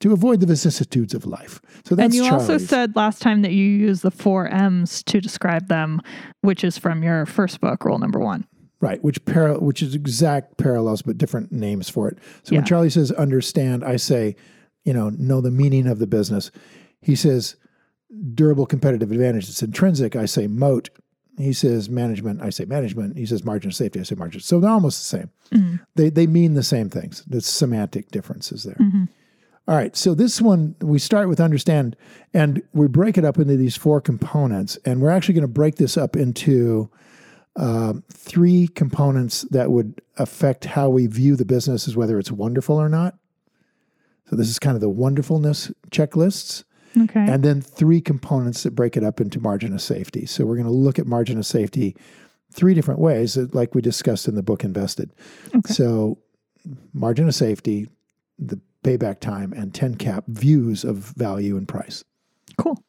to 0.00 0.12
avoid 0.12 0.40
the 0.40 0.46
vicissitudes 0.46 1.14
of 1.14 1.26
life. 1.26 1.60
So 1.84 1.94
that's 1.94 2.06
and 2.06 2.14
you 2.14 2.30
also 2.32 2.58
said 2.58 2.96
last 2.96 3.22
time 3.22 3.42
that 3.42 3.52
you 3.52 3.64
use 3.64 4.00
the 4.00 4.10
four 4.10 4.48
M's 4.48 5.02
to 5.04 5.20
describe 5.20 5.68
them, 5.68 6.00
which 6.40 6.64
is 6.64 6.78
from 6.78 7.02
your 7.02 7.26
first 7.26 7.60
book, 7.60 7.84
rule 7.84 7.98
number 7.98 8.18
one. 8.18 8.46
Right, 8.80 9.02
which 9.04 9.22
para- 9.26 9.60
which 9.60 9.82
is 9.82 9.94
exact 9.94 10.56
parallels 10.56 11.02
but 11.02 11.18
different 11.18 11.52
names 11.52 11.90
for 11.90 12.08
it. 12.08 12.18
So 12.44 12.56
when 12.56 12.64
Charlie 12.64 12.88
says 12.88 13.12
understand, 13.12 13.84
I 13.84 13.96
say, 13.96 14.36
you 14.84 14.94
know, 14.94 15.10
know 15.10 15.42
the 15.42 15.50
meaning 15.50 15.86
of 15.86 15.98
the 15.98 16.06
business. 16.06 16.50
He 17.02 17.14
says 17.14 17.56
durable 18.34 18.64
competitive 18.64 19.12
advantage. 19.12 19.50
It's 19.50 19.62
intrinsic. 19.62 20.16
I 20.16 20.24
say 20.24 20.46
moat. 20.46 20.88
He 21.36 21.52
says 21.52 21.90
management. 21.90 22.40
I 22.40 22.48
say 22.48 22.64
management. 22.64 23.18
He 23.18 23.26
says 23.26 23.44
margin 23.44 23.68
of 23.68 23.74
safety. 23.74 24.00
I 24.00 24.02
say 24.04 24.14
margin. 24.14 24.40
So 24.40 24.60
they're 24.60 24.70
almost 24.70 24.98
the 24.98 25.18
same. 25.18 25.30
Mm-hmm. 25.52 25.76
They 25.96 26.08
they 26.08 26.26
mean 26.26 26.54
the 26.54 26.62
same 26.62 26.88
things. 26.88 27.22
There's 27.26 27.46
semantic 27.46 28.10
differences 28.10 28.62
there. 28.64 28.76
All 29.70 29.76
right. 29.76 29.96
So 29.96 30.14
this 30.14 30.42
one 30.42 30.74
we 30.80 30.98
start 30.98 31.28
with 31.28 31.38
understand, 31.40 31.94
and 32.34 32.60
we 32.72 32.88
break 32.88 33.16
it 33.16 33.24
up 33.24 33.38
into 33.38 33.56
these 33.56 33.76
four 33.76 34.00
components, 34.00 34.76
and 34.84 35.00
we're 35.00 35.10
actually 35.10 35.34
going 35.34 35.42
to 35.42 35.48
break 35.48 35.76
this 35.76 35.96
up 35.96 36.16
into 36.16 36.90
um, 37.54 38.02
three 38.12 38.66
components 38.66 39.42
that 39.52 39.70
would 39.70 40.02
affect 40.16 40.64
how 40.64 40.88
we 40.88 41.06
view 41.06 41.36
the 41.36 41.44
business 41.44 41.86
as 41.86 41.96
whether 41.96 42.18
it's 42.18 42.32
wonderful 42.32 42.74
or 42.74 42.88
not. 42.88 43.16
So 44.28 44.34
this 44.34 44.48
is 44.48 44.58
kind 44.58 44.74
of 44.74 44.80
the 44.80 44.88
wonderfulness 44.88 45.70
checklists, 45.92 46.64
Okay. 46.98 47.20
and 47.20 47.44
then 47.44 47.60
three 47.60 48.00
components 48.00 48.64
that 48.64 48.74
break 48.74 48.96
it 48.96 49.04
up 49.04 49.20
into 49.20 49.38
margin 49.38 49.72
of 49.72 49.80
safety. 49.80 50.26
So 50.26 50.44
we're 50.44 50.56
going 50.56 50.66
to 50.66 50.72
look 50.72 50.98
at 50.98 51.06
margin 51.06 51.38
of 51.38 51.46
safety 51.46 51.96
three 52.52 52.74
different 52.74 52.98
ways, 52.98 53.38
uh, 53.38 53.46
like 53.52 53.76
we 53.76 53.82
discussed 53.82 54.26
in 54.26 54.34
the 54.34 54.42
book 54.42 54.64
Invested. 54.64 55.12
Okay. 55.54 55.72
So 55.72 56.18
margin 56.92 57.28
of 57.28 57.36
safety, 57.36 57.88
the 58.36 58.58
payback 58.84 59.20
time, 59.20 59.52
and 59.52 59.74
10 59.74 59.96
cap 59.96 60.24
views 60.28 60.84
of 60.84 60.96
value 60.96 61.56
and 61.56 61.68
price. 61.68 62.04
cool. 62.56 62.82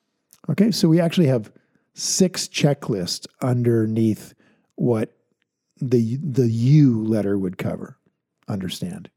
Okay, 0.50 0.72
so 0.72 0.88
we 0.90 1.00
actually 1.00 1.28
have 1.28 1.52
six 1.94 2.48
checklists 2.48 3.28
underneath 3.42 4.34
what 4.76 5.12
the 5.80 6.18
the 6.18 6.48
U 6.48 7.04
letter 7.04 7.38
would 7.38 7.58
cover. 7.58 7.98
Understand? 8.48 9.10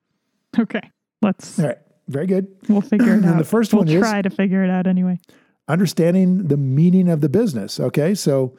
Okay. 0.59 0.81
Let's 1.23 1.59
All 1.59 1.67
right, 1.67 1.79
very 2.09 2.27
good. 2.27 2.49
we'll 2.69 2.81
figure 2.83 3.15
it 3.15 3.17
And 3.25 3.25
out. 3.27 3.39
the 3.39 3.45
first 3.45 3.73
we'll 3.73 3.81
one 3.81 3.89
is- 3.89 4.01
try 4.01 4.21
to 4.23 4.31
figure 4.31 4.63
it 4.63 4.71
out 4.71 4.87
anyway. 4.87 5.19
Understanding 5.67 6.49
the 6.49 6.59
meaning 6.59 7.09
of 7.09 7.23
the 7.23 7.29
business. 7.31 7.81
Okay, 7.81 8.15
so 8.15 8.57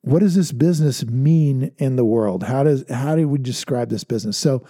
what 0.00 0.20
does 0.20 0.34
this 0.34 0.50
business 0.52 1.04
mean 1.04 1.72
in 1.76 1.96
the 1.96 2.04
world? 2.06 2.44
How 2.44 2.62
does 2.62 2.84
how 2.90 3.16
do 3.16 3.28
we 3.28 3.38
describe 3.38 3.90
this 3.90 4.02
business? 4.04 4.38
So, 4.38 4.64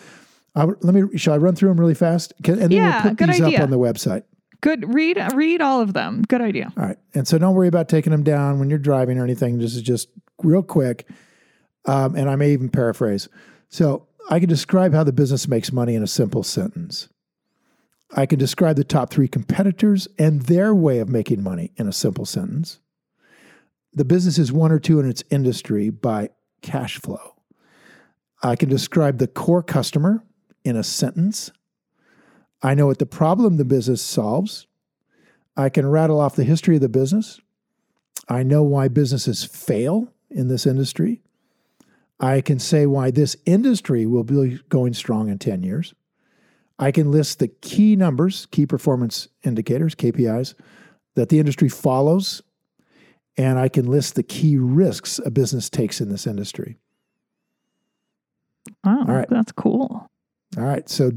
I, 0.54 0.64
let 0.64 0.94
me. 0.94 1.16
Shall 1.18 1.34
I 1.34 1.36
run 1.38 1.54
through 1.54 1.68
them 1.70 1.78
really 1.80 1.94
fast? 1.94 2.32
Can- 2.42 2.54
And 2.54 2.62
then 2.62 2.70
Yeah, 2.72 3.02
we'll 3.02 3.10
put 3.12 3.18
good 3.18 3.28
these 3.28 3.40
idea. 3.40 3.58
up 3.58 3.64
on 3.64 3.70
the 3.70 3.78
website. 3.78 4.24
Good. 4.60 4.92
Read 4.92 5.18
read 5.34 5.60
all 5.60 5.80
of 5.80 5.92
them. 5.92 6.22
Good 6.26 6.40
idea. 6.40 6.72
All 6.76 6.84
right. 6.84 6.98
And 7.14 7.28
so 7.28 7.38
don't 7.38 7.54
worry 7.54 7.68
about 7.68 7.88
taking 7.88 8.10
them 8.10 8.24
down 8.24 8.58
when 8.58 8.68
you're 8.70 8.78
driving 8.78 9.18
or 9.18 9.24
anything. 9.24 9.58
This 9.58 9.76
is 9.76 9.82
just 9.82 10.08
real 10.42 10.62
quick. 10.62 11.08
Um, 11.86 12.16
and 12.16 12.28
I 12.28 12.34
may 12.36 12.52
even 12.52 12.68
paraphrase. 12.68 13.28
So 13.68 14.08
I 14.30 14.40
can 14.40 14.48
describe 14.48 14.92
how 14.94 15.04
the 15.04 15.12
business 15.12 15.46
makes 15.46 15.72
money 15.72 15.94
in 15.94 16.02
a 16.02 16.06
simple 16.08 16.42
sentence. 16.42 17.08
I 18.16 18.26
can 18.26 18.38
describe 18.38 18.76
the 18.76 18.84
top 18.84 19.10
three 19.10 19.28
competitors 19.28 20.08
and 20.18 20.42
their 20.42 20.74
way 20.74 20.98
of 20.98 21.08
making 21.08 21.42
money 21.42 21.70
in 21.76 21.86
a 21.86 21.92
simple 21.92 22.24
sentence. 22.24 22.80
The 23.92 24.04
business 24.04 24.38
is 24.38 24.50
one 24.52 24.72
or 24.72 24.78
two 24.78 24.98
in 24.98 25.08
its 25.08 25.22
industry 25.30 25.88
by 25.90 26.30
cash 26.62 26.98
flow. 26.98 27.36
I 28.42 28.56
can 28.56 28.68
describe 28.68 29.18
the 29.18 29.26
core 29.28 29.62
customer 29.62 30.24
in 30.68 30.76
a 30.76 30.84
sentence. 30.84 31.50
I 32.62 32.74
know 32.74 32.86
what 32.86 32.98
the 32.98 33.06
problem 33.06 33.56
the 33.56 33.64
business 33.64 34.02
solves. 34.02 34.66
I 35.56 35.70
can 35.70 35.88
rattle 35.88 36.20
off 36.20 36.36
the 36.36 36.44
history 36.44 36.76
of 36.76 36.82
the 36.82 36.88
business. 36.88 37.40
I 38.28 38.42
know 38.42 38.62
why 38.62 38.88
businesses 38.88 39.44
fail 39.44 40.12
in 40.30 40.48
this 40.48 40.66
industry. 40.66 41.22
I 42.20 42.40
can 42.40 42.58
say 42.58 42.84
why 42.84 43.10
this 43.10 43.36
industry 43.46 44.04
will 44.04 44.24
be 44.24 44.60
going 44.68 44.92
strong 44.92 45.28
in 45.28 45.38
10 45.38 45.62
years. 45.62 45.94
I 46.78 46.90
can 46.92 47.10
list 47.10 47.38
the 47.38 47.48
key 47.48 47.96
numbers, 47.96 48.46
key 48.46 48.66
performance 48.66 49.28
indicators, 49.42 49.94
KPIs, 49.94 50.54
that 51.14 51.28
the 51.28 51.38
industry 51.38 51.68
follows. 51.68 52.42
And 53.36 53.58
I 53.58 53.68
can 53.68 53.86
list 53.86 54.16
the 54.16 54.22
key 54.22 54.58
risks 54.58 55.18
a 55.24 55.30
business 55.30 55.70
takes 55.70 56.00
in 56.00 56.08
this 56.08 56.26
industry. 56.26 56.76
Oh, 58.84 58.98
All 59.08 59.14
right. 59.14 59.30
that's 59.30 59.52
cool. 59.52 60.08
All 60.56 60.64
right. 60.64 60.88
So, 60.88 61.12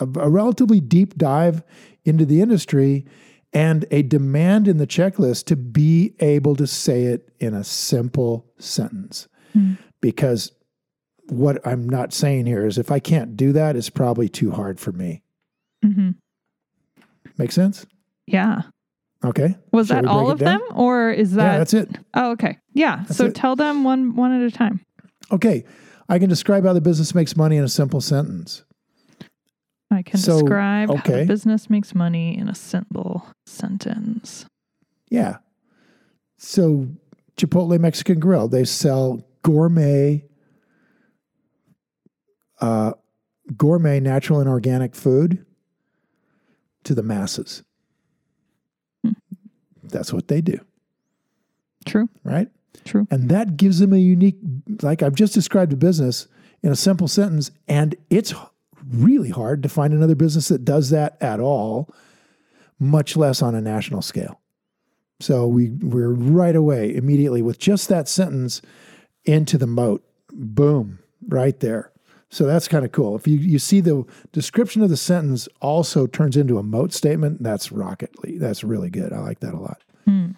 a, 0.00 0.04
a 0.04 0.28
relatively 0.28 0.80
deep 0.80 1.16
dive 1.16 1.62
into 2.04 2.24
the 2.24 2.40
industry 2.40 3.06
and 3.52 3.86
a 3.90 4.02
demand 4.02 4.66
in 4.66 4.78
the 4.78 4.86
checklist 4.86 5.44
to 5.46 5.56
be 5.56 6.14
able 6.20 6.56
to 6.56 6.66
say 6.66 7.04
it 7.04 7.30
in 7.38 7.54
a 7.54 7.62
simple 7.62 8.46
sentence. 8.58 9.28
Hmm. 9.52 9.74
Because 10.00 10.52
what 11.28 11.64
I'm 11.66 11.88
not 11.88 12.12
saying 12.12 12.46
here 12.46 12.66
is 12.66 12.76
if 12.76 12.90
I 12.90 12.98
can't 12.98 13.36
do 13.36 13.52
that, 13.52 13.76
it's 13.76 13.90
probably 13.90 14.28
too 14.28 14.50
hard 14.50 14.80
for 14.80 14.92
me. 14.92 15.22
Mm-hmm. 15.84 16.10
Make 17.38 17.52
sense? 17.52 17.86
Yeah. 18.26 18.62
Okay. 19.24 19.56
Was 19.72 19.88
Shall 19.88 20.02
that 20.02 20.08
all 20.08 20.30
of 20.30 20.38
them, 20.38 20.60
or 20.74 21.10
is 21.10 21.32
that? 21.32 21.52
yeah, 21.52 21.58
that's 21.58 21.74
it. 21.74 21.88
oh, 22.14 22.32
okay. 22.32 22.58
Yeah. 22.74 23.04
That's 23.06 23.16
so 23.16 23.26
it. 23.26 23.34
tell 23.34 23.56
them 23.56 23.84
one 23.84 24.16
one 24.16 24.32
at 24.32 24.46
a 24.46 24.50
time. 24.50 24.80
Okay. 25.32 25.64
I 26.08 26.18
can 26.18 26.28
describe 26.28 26.64
how 26.64 26.72
the 26.72 26.80
business 26.80 27.14
makes 27.14 27.36
money 27.36 27.56
in 27.56 27.64
a 27.64 27.68
simple 27.68 28.00
sentence. 28.00 28.64
I 29.90 30.02
can 30.02 30.18
So, 30.18 30.40
describe 30.40 30.88
how 30.88 30.96
the 31.02 31.24
business 31.26 31.70
makes 31.70 31.94
money 31.94 32.36
in 32.36 32.48
a 32.48 32.54
simple 32.54 33.26
sentence. 33.46 34.46
Yeah. 35.08 35.38
So 36.36 36.88
Chipotle 37.36 37.78
Mexican 37.78 38.18
Grill, 38.20 38.48
they 38.48 38.64
sell 38.64 39.26
gourmet 39.42 40.24
uh, 42.60 42.92
gourmet 43.56 44.00
natural 44.00 44.40
and 44.40 44.48
organic 44.48 44.94
food 44.94 45.44
to 46.84 46.94
the 46.94 47.02
masses. 47.02 47.62
Hmm. 49.04 49.12
That's 49.82 50.12
what 50.12 50.28
they 50.28 50.40
do, 50.40 50.58
True. 51.84 52.08
right? 52.22 52.48
True. 52.84 53.06
And 53.10 53.28
that 53.30 53.56
gives 53.56 53.78
them 53.78 53.92
a 53.92 53.98
unique 53.98 54.36
like 54.82 55.02
I've 55.02 55.14
just 55.14 55.34
described 55.34 55.72
a 55.72 55.76
business 55.76 56.28
in 56.62 56.70
a 56.72 56.76
simple 56.76 57.08
sentence 57.08 57.50
and 57.68 57.94
it's 58.10 58.34
really 58.92 59.30
hard 59.30 59.62
to 59.62 59.68
find 59.68 59.92
another 59.92 60.14
business 60.14 60.48
that 60.48 60.64
does 60.64 60.90
that 60.90 61.16
at 61.20 61.40
all, 61.40 61.92
much 62.78 63.16
less 63.16 63.42
on 63.42 63.54
a 63.54 63.60
national 63.60 64.02
scale. 64.02 64.40
So 65.20 65.46
we 65.46 65.70
we're 65.70 66.12
right 66.12 66.56
away 66.56 66.94
immediately 66.94 67.42
with 67.42 67.58
just 67.58 67.88
that 67.88 68.08
sentence 68.08 68.60
into 69.24 69.56
the 69.56 69.66
moat. 69.66 70.04
Boom, 70.32 70.98
right 71.28 71.58
there. 71.60 71.92
So 72.30 72.46
that's 72.46 72.66
kind 72.66 72.84
of 72.84 72.90
cool. 72.90 73.14
If 73.14 73.28
you, 73.28 73.38
you 73.38 73.60
see 73.60 73.80
the 73.80 74.04
description 74.32 74.82
of 74.82 74.90
the 74.90 74.96
sentence 74.96 75.48
also 75.62 76.08
turns 76.08 76.36
into 76.36 76.58
a 76.58 76.64
moat 76.64 76.92
statement, 76.92 77.42
that's 77.44 77.68
rocketly. 77.68 78.40
That's 78.40 78.64
really 78.64 78.90
good. 78.90 79.12
I 79.12 79.20
like 79.20 79.38
that 79.40 79.54
a 79.54 79.58
lot. 79.60 79.82
Hmm. 80.04 80.30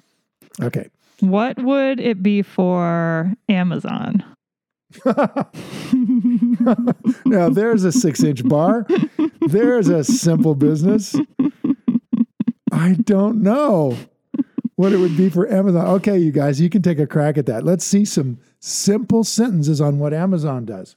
Okay. 0.61 0.91
What 1.21 1.63
would 1.63 2.01
it 2.01 2.23
be 2.23 2.43
for 2.43 3.33
Amazon? 3.49 4.25
now 7.25 7.49
there's 7.49 7.85
a 7.85 7.93
six 7.93 8.23
inch 8.23 8.47
bar. 8.47 8.87
There's 9.49 9.89
a 9.89 10.05
simple 10.05 10.55
business. 10.55 11.17
I 12.73 12.95
don't 12.95 13.43
know 13.43 13.97
what 14.77 14.93
it 14.93 14.99
would 14.99 15.17
be 15.17 15.29
for 15.29 15.51
Amazon. 15.51 15.87
Okay, 15.87 16.19
you 16.19 16.31
guys, 16.31 16.61
you 16.61 16.71
can 16.71 16.83
take 16.83 16.99
a 16.99 17.07
crack 17.07 17.39
at 17.39 17.47
that. 17.47 17.65
Let's 17.65 17.85
see 17.85 18.05
some 18.05 18.39
simple 18.61 19.25
sentences 19.25 19.81
on 19.81 19.99
what 19.99 20.13
Amazon 20.13 20.65
does. 20.65 20.95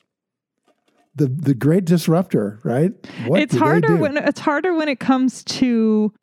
The 1.15 1.27
the 1.27 1.53
great 1.53 1.86
disruptor, 1.86 2.60
right? 2.63 2.93
What 3.25 3.41
it's 3.41 3.55
harder 3.55 3.95
when 3.95 4.17
it's 4.17 4.39
harder 4.39 4.73
when 4.75 4.88
it 4.88 4.99
comes 4.99 5.43
to 5.45 6.13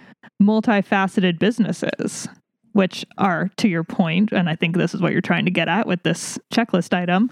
multifaceted 0.41 1.39
businesses, 1.39 2.29
which 2.77 3.07
are 3.17 3.49
to 3.57 3.69
your 3.69 3.83
point, 3.83 4.33
and 4.33 4.51
I 4.51 4.55
think 4.55 4.77
this 4.77 4.95
is 4.95 5.01
what 5.01 5.13
you're 5.13 5.23
trying 5.23 5.47
to 5.47 5.51
get 5.51 5.67
at 5.67 5.87
with 5.87 6.03
this 6.03 6.39
checklist 6.53 6.93
item. 6.93 7.31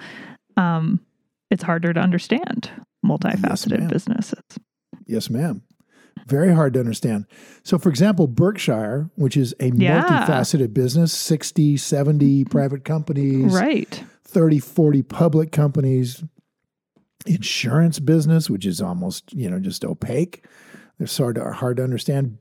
Um, 0.57 1.01
it's 1.51 1.63
harder 1.63 1.93
to 1.93 2.01
understand 2.01 2.71
multifaceted 3.05 3.81
ma'am. 3.81 3.89
businesses. 3.89 4.41
Yes, 5.07 5.29
ma'am. 5.29 5.63
Very 6.27 6.55
hard 6.55 6.73
to 6.73 6.81
understand. 6.81 7.27
So, 7.63 7.79
for 7.79 7.91
example, 7.91 8.27
Berkshire, 8.27 9.11
which 9.17 9.37
is 9.37 9.55
a 9.61 9.69
Yeah. 9.69 10.03
multifaceted 10.03 10.73
business, 10.73 11.13
60, 11.13 11.77
70 11.77 12.45
private 12.47 12.83
companies, 12.85 13.53
Right. 13.53 14.03
30, 14.25 14.59
40 14.59 15.03
public 15.03 15.53
companies, 15.53 16.25
insurance 17.27 17.99
business, 18.01 18.49
which 18.49 18.65
is 18.65 18.81
almost, 18.81 19.33
you 19.35 19.51
know, 19.51 19.59
just 19.59 19.85
opaque. 19.85 20.47
They're 20.97 21.07
sort 21.07 21.37
of 21.37 21.53
hard 21.55 21.77
to 21.77 21.85
understand. 21.85 22.39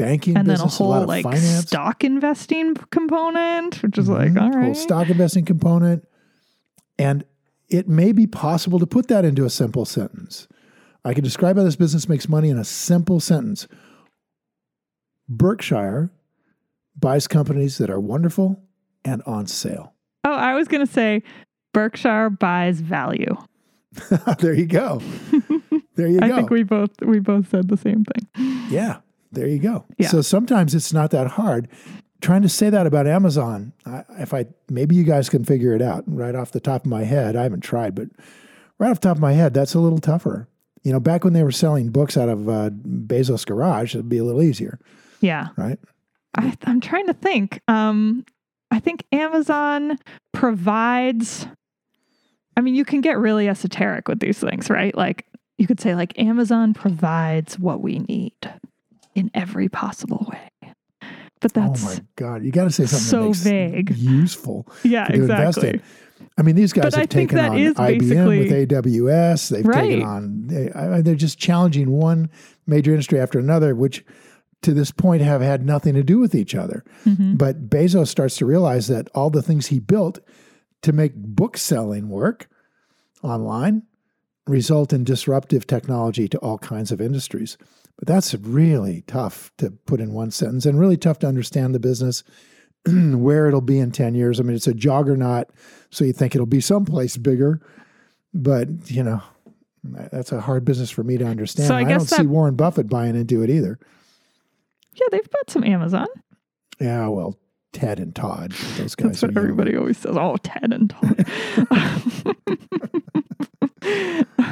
Banking 0.00 0.36
And 0.36 0.48
then 0.48 0.60
a 0.60 0.66
whole 0.66 0.92
of 0.94 1.08
like 1.08 1.24
finance. 1.24 1.66
stock 1.66 2.02
investing 2.04 2.74
component, 2.90 3.82
which 3.82 3.98
is 3.98 4.08
like, 4.08 4.32
Mhm. 4.32 4.40
all 4.40 4.52
Whole 4.52 4.60
right. 4.68 4.76
stock 4.76 5.08
investing 5.10 5.44
component. 5.44 6.04
And 6.98 7.24
it 7.68 7.88
may 7.88 8.12
be 8.12 8.26
possible 8.26 8.78
to 8.78 8.86
put 8.86 9.08
that 9.08 9.24
into 9.24 9.44
a 9.44 9.50
simple 9.50 9.84
sentence. 9.84 10.48
I 11.04 11.14
can 11.14 11.22
describe 11.24 11.56
how 11.56 11.62
this 11.64 11.76
business 11.76 12.08
makes 12.08 12.28
money 12.28 12.50
in 12.50 12.58
a 12.58 12.64
simple 12.64 13.20
sentence. 13.20 13.66
Berkshire 15.28 16.10
buys 16.98 17.26
companies 17.28 17.78
that 17.78 17.90
are 17.90 18.00
wonderful 18.00 18.62
and 19.04 19.22
on 19.26 19.46
sale. 19.46 19.94
Oh, 20.24 20.32
I 20.32 20.54
was 20.54 20.68
going 20.68 20.84
to 20.84 20.92
say 20.92 21.22
Berkshire 21.72 22.30
buys 22.30 22.80
value. 22.80 23.36
there 24.38 24.54
you 24.54 24.66
go. 24.66 25.00
There 25.96 26.06
you 26.08 26.20
go. 26.20 26.26
I 26.26 26.30
think 26.30 26.48
we 26.50 26.62
both 26.62 26.90
we 27.04 27.18
both 27.18 27.50
said 27.50 27.68
the 27.68 27.76
same 27.76 28.04
thing. 28.04 28.26
Yeah, 28.70 28.98
there 29.32 29.46
you 29.48 29.58
go. 29.58 29.84
Yeah. 29.98 30.08
So 30.08 30.22
sometimes 30.22 30.74
it's 30.74 30.92
not 30.92 31.10
that 31.12 31.28
hard. 31.28 31.68
Trying 32.20 32.42
to 32.42 32.48
say 32.48 32.68
that 32.70 32.86
about 32.86 33.06
Amazon, 33.06 33.72
I, 33.86 34.04
if 34.18 34.34
I 34.34 34.46
maybe 34.68 34.94
you 34.94 35.04
guys 35.04 35.28
can 35.30 35.44
figure 35.44 35.74
it 35.74 35.80
out 35.80 36.04
right 36.06 36.34
off 36.34 36.52
the 36.52 36.60
top 36.60 36.84
of 36.84 36.90
my 36.90 37.04
head. 37.04 37.34
I 37.36 37.44
haven't 37.44 37.62
tried, 37.62 37.94
but 37.94 38.08
right 38.78 38.90
off 38.90 39.00
the 39.00 39.08
top 39.08 39.16
of 39.16 39.22
my 39.22 39.32
head, 39.32 39.54
that's 39.54 39.74
a 39.74 39.80
little 39.80 39.98
tougher. 40.00 40.46
You 40.82 40.92
know, 40.92 41.00
back 41.00 41.24
when 41.24 41.32
they 41.32 41.42
were 41.44 41.52
selling 41.52 41.90
books 41.90 42.16
out 42.16 42.28
of 42.28 42.48
uh, 42.48 42.70
Bezos' 42.70 43.46
garage, 43.46 43.94
it'd 43.94 44.08
be 44.08 44.18
a 44.18 44.24
little 44.24 44.42
easier, 44.42 44.78
Yeah. 45.20 45.48
right? 45.56 45.78
I, 46.36 46.54
I'm 46.64 46.80
trying 46.80 47.06
to 47.06 47.14
think. 47.14 47.60
Um, 47.68 48.24
I 48.70 48.80
think 48.80 49.04
Amazon 49.12 49.98
provides. 50.32 51.46
I 52.56 52.60
mean, 52.60 52.74
you 52.74 52.84
can 52.84 53.00
get 53.00 53.18
really 53.18 53.48
esoteric 53.48 54.08
with 54.08 54.20
these 54.20 54.38
things, 54.38 54.68
right? 54.68 54.94
Like 54.94 55.26
you 55.58 55.66
could 55.66 55.80
say, 55.80 55.94
like 55.94 56.18
Amazon 56.18 56.74
provides 56.74 57.58
what 57.58 57.80
we 57.80 57.98
need 58.00 58.34
in 59.14 59.30
every 59.34 59.68
possible 59.68 60.26
way. 60.30 60.72
But 61.40 61.54
that's 61.54 61.82
oh 61.82 61.86
my 61.86 62.00
God, 62.16 62.44
you 62.44 62.50
got 62.52 62.64
to 62.64 62.70
say 62.70 62.84
something 62.86 63.32
so 63.34 63.48
vague. 63.48 63.96
useful 63.96 64.66
yeah, 64.84 65.06
to 65.06 65.14
invest 65.14 65.58
exactly. 65.58 65.80
in. 65.80 65.82
I 66.36 66.42
mean, 66.42 66.54
these 66.54 66.72
guys 66.74 66.92
But 66.92 66.94
have 67.00 67.08
taken 67.08 67.38
on 67.38 67.52
IBM 67.56 68.28
with 68.28 68.50
AWS. 68.68 69.48
They've 69.48 69.64
Right. 69.64 69.88
taken 69.88 70.02
on, 70.06 70.46
they, 70.46 71.00
they're 71.02 71.14
just 71.14 71.38
challenging 71.38 71.90
one 71.92 72.28
major 72.66 72.90
industry 72.90 73.18
after 73.18 73.38
another, 73.38 73.74
which 73.74 74.04
to 74.62 74.74
this 74.74 74.90
point 74.90 75.22
have 75.22 75.40
had 75.40 75.64
nothing 75.64 75.94
to 75.94 76.02
do 76.02 76.18
with 76.18 76.34
each 76.34 76.54
other. 76.54 76.84
Mhm. 77.06 77.38
But 77.38 77.70
Bezos 77.70 78.08
starts 78.08 78.36
to 78.36 78.46
realize 78.46 78.88
that 78.88 79.08
all 79.14 79.30
the 79.30 79.40
things 79.42 79.68
he 79.68 79.78
built 79.78 80.18
to 80.82 80.92
make 80.92 81.14
book 81.16 81.56
selling 81.56 82.10
work 82.10 82.48
online 83.22 83.82
result 84.46 84.92
in 84.92 85.04
disruptive 85.04 85.66
technology 85.66 86.28
to 86.28 86.38
all 86.38 86.58
kinds 86.58 86.92
of 86.92 87.00
industries. 87.00 87.56
But 88.00 88.08
that's 88.08 88.34
really 88.34 89.04
tough 89.06 89.52
to 89.58 89.70
put 89.70 90.00
in 90.00 90.12
one 90.14 90.30
sentence 90.30 90.64
and 90.64 90.80
really 90.80 90.96
tough 90.96 91.18
to 91.18 91.26
understand 91.26 91.74
the 91.74 91.78
business, 91.78 92.24
where 92.86 93.46
it'll 93.46 93.60
be 93.60 93.78
in 93.78 93.92
10 93.92 94.14
years. 94.14 94.40
I 94.40 94.42
mean, 94.42 94.56
it's 94.56 94.66
a 94.66 94.72
juggernaut, 94.72 95.50
so 95.90 96.06
you 96.06 96.14
think 96.14 96.34
it'll 96.34 96.46
be 96.46 96.62
someplace 96.62 97.18
bigger, 97.18 97.60
but 98.32 98.68
you 98.90 99.02
know, 99.04 99.22
that's 99.84 100.32
a 100.32 100.40
hard 100.40 100.64
business 100.64 100.90
for 100.90 101.02
me 101.04 101.18
to 101.18 101.26
understand. 101.26 101.68
So 101.68 101.74
I 101.74 101.80
I, 101.80 101.84
don't 101.84 102.00
see 102.00 102.26
Warren 102.26 102.54
Buffett 102.56 102.88
buying 102.88 103.16
into 103.16 103.42
it 103.42 103.50
either. 103.50 103.78
Yeah, 104.94 105.06
they've 105.10 105.30
bought 105.30 105.50
some 105.50 105.64
Amazon. 105.64 106.06
Yeah, 106.80 107.06
well, 107.08 107.38
Ted 107.74 108.00
and 108.00 108.14
Todd, 108.14 108.52
those 108.78 108.94
guys. 108.94 109.20
That's 109.20 109.22
what 109.22 109.32
young. 109.32 109.44
everybody 109.44 109.76
always 109.76 109.98
says. 109.98 110.16
Oh, 110.18 110.38
Ted 110.42 110.72
and 110.72 110.88
Todd. 110.88 111.26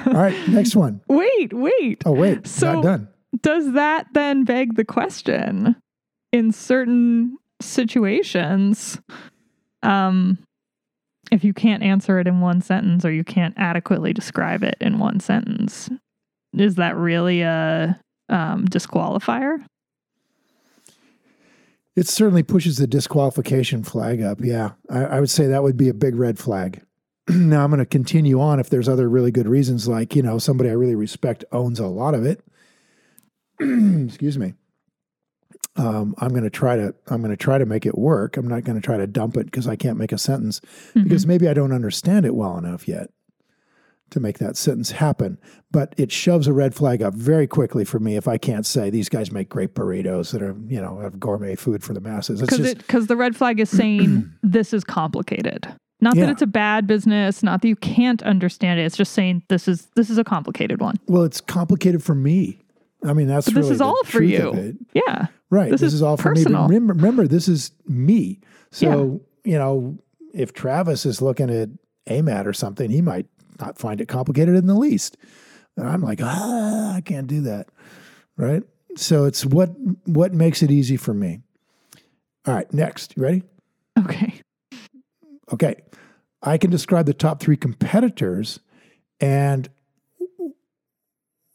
All 0.06 0.12
right, 0.14 0.48
next 0.48 0.76
one. 0.76 1.00
wait, 1.08 1.52
wait. 1.54 2.02
Oh, 2.04 2.12
wait, 2.12 2.46
So- 2.46 2.74
not 2.74 2.82
done. 2.82 3.08
Does 3.40 3.72
that 3.72 4.06
then 4.14 4.44
beg 4.44 4.76
the 4.76 4.84
question 4.84 5.76
in 6.32 6.52
certain 6.52 7.36
situations? 7.60 9.00
Um, 9.82 10.38
if 11.30 11.44
you 11.44 11.52
can't 11.52 11.82
answer 11.82 12.18
it 12.18 12.26
in 12.26 12.40
one 12.40 12.60
sentence 12.60 13.04
or 13.04 13.12
you 13.12 13.24
can't 13.24 13.54
adequately 13.56 14.12
describe 14.12 14.62
it 14.62 14.76
in 14.80 14.98
one 14.98 15.20
sentence, 15.20 15.90
is 16.56 16.76
that 16.76 16.96
really 16.96 17.42
a 17.42 18.00
um, 18.28 18.64
disqualifier? 18.66 19.64
It 21.96 22.06
certainly 22.06 22.44
pushes 22.44 22.76
the 22.76 22.86
disqualification 22.86 23.82
flag 23.82 24.22
up. 24.22 24.38
Yeah, 24.40 24.72
I, 24.88 25.04
I 25.04 25.20
would 25.20 25.30
say 25.30 25.48
that 25.48 25.64
would 25.64 25.76
be 25.76 25.88
a 25.88 25.94
big 25.94 26.14
red 26.14 26.38
flag. 26.38 26.80
now 27.28 27.64
I'm 27.64 27.70
going 27.70 27.80
to 27.80 27.86
continue 27.86 28.40
on 28.40 28.60
if 28.60 28.70
there's 28.70 28.88
other 28.88 29.08
really 29.08 29.32
good 29.32 29.48
reasons, 29.48 29.88
like 29.88 30.14
you 30.14 30.22
know 30.22 30.38
somebody 30.38 30.70
I 30.70 30.74
really 30.74 30.94
respect 30.94 31.44
owns 31.50 31.80
a 31.80 31.88
lot 31.88 32.14
of 32.14 32.24
it. 32.24 32.42
Excuse 34.06 34.38
me. 34.38 34.54
Um, 35.76 36.14
I'm 36.18 36.30
going 36.30 36.42
to 36.42 36.50
try 36.50 36.76
to 36.76 36.94
I'm 37.06 37.18
going 37.22 37.30
to 37.30 37.36
try 37.36 37.56
to 37.58 37.66
make 37.66 37.86
it 37.86 37.96
work. 37.96 38.36
I'm 38.36 38.48
not 38.48 38.64
going 38.64 38.80
to 38.80 38.84
try 38.84 38.96
to 38.96 39.06
dump 39.06 39.36
it 39.36 39.46
because 39.46 39.68
I 39.68 39.76
can't 39.76 39.96
make 39.98 40.12
a 40.12 40.18
sentence 40.18 40.60
Mm-hmm. 40.90 41.04
because 41.04 41.26
maybe 41.26 41.48
I 41.48 41.54
don't 41.54 41.72
understand 41.72 42.26
it 42.26 42.34
well 42.34 42.58
enough 42.58 42.88
yet 42.88 43.10
to 44.10 44.20
make 44.20 44.38
that 44.38 44.56
sentence 44.56 44.90
happen. 44.90 45.38
But 45.70 45.94
it 45.96 46.10
shoves 46.10 46.46
a 46.48 46.52
red 46.52 46.74
flag 46.74 47.02
up 47.02 47.14
very 47.14 47.46
quickly 47.46 47.84
for 47.84 48.00
me 48.00 48.16
if 48.16 48.26
I 48.26 48.38
can't 48.38 48.66
say 48.66 48.90
these 48.90 49.08
guys 49.08 49.30
make 49.30 49.48
great 49.50 49.74
burritos 49.74 50.32
that 50.32 50.42
are 50.42 50.56
you 50.66 50.80
know 50.80 50.98
have 51.00 51.20
gourmet 51.20 51.54
food 51.54 51.84
for 51.84 51.94
the 51.94 52.00
masses. 52.00 52.40
Because 52.40 52.74
because 52.74 53.06
the 53.06 53.16
red 53.16 53.36
flag 53.36 53.60
is 53.60 53.70
saying 53.70 54.28
this 54.42 54.72
is 54.72 54.82
complicated. 54.82 55.68
Not 56.00 56.16
Yeah. 56.16 56.26
that 56.26 56.32
it's 56.32 56.42
a 56.42 56.46
bad 56.46 56.86
business, 56.86 57.42
not 57.42 57.62
that 57.62 57.68
you 57.68 57.76
can't 57.76 58.22
understand 58.24 58.80
it. 58.80 58.84
It's 58.84 58.96
just 58.96 59.12
saying 59.12 59.42
this 59.48 59.68
is 59.68 59.86
this 59.94 60.10
is 60.10 60.18
a 60.18 60.24
complicated 60.24 60.80
one. 60.80 60.96
well, 61.06 61.22
it's 61.22 61.40
complicated 61.40 62.02
for 62.02 62.14
me. 62.16 62.58
I 63.04 63.12
mean, 63.12 63.28
that's 63.28 63.46
But 63.46 63.54
this 63.54 63.64
really 63.64 63.74
is 63.74 63.80
all 63.80 64.02
for 64.04 64.22
you. 64.22 64.76
Yeah. 64.92 65.26
Right. 65.50 65.70
This 65.70 65.80
This, 65.80 65.88
is 65.88 65.94
is, 65.94 66.02
all 66.02 66.16
for 66.16 66.34
personal. 66.34 66.62
me. 66.62 66.66
But 66.66 66.74
remember, 66.74 66.94
remember, 66.94 67.26
this 67.28 67.48
is 67.48 67.72
me. 67.86 68.40
So, 68.70 69.22
you 69.44 69.56
know, 69.58 69.98
if 70.34 70.52
Travis 70.52 71.06
is 71.06 71.22
looking 71.22 71.48
at 71.50 71.70
AMAT 72.08 72.46
or 72.46 72.52
something, 72.52 72.90
he 72.90 73.00
might 73.00 73.26
not 73.60 73.78
find 73.78 74.00
it 74.00 74.08
complicated 74.08 74.54
in 74.56 74.66
the 74.66 74.74
least. 74.74 75.16
And 75.76 75.88
I'm 75.88 76.02
like, 76.02 76.20
ah, 76.22 76.94
I 76.94 77.00
can't 77.00 77.26
do 77.26 77.42
that. 77.42 77.68
Right. 78.36 78.62
So 78.96 79.24
it's 79.24 79.46
what 79.46 79.70
what 80.04 80.34
makes 80.34 80.62
it 80.62 80.70
easy 80.70 80.96
for 80.96 81.14
me. 81.14 81.40
All 82.46 82.54
right, 82.54 82.72
next. 82.72 83.16
You 83.16 83.22
ready? 83.22 83.42
Okay. 83.98 84.40
Okay. 85.52 85.76
I 86.42 86.58
can 86.58 86.70
describe 86.70 87.06
the 87.06 87.14
top 87.14 87.40
three 87.40 87.56
competitors 87.56 88.60
and 89.20 89.68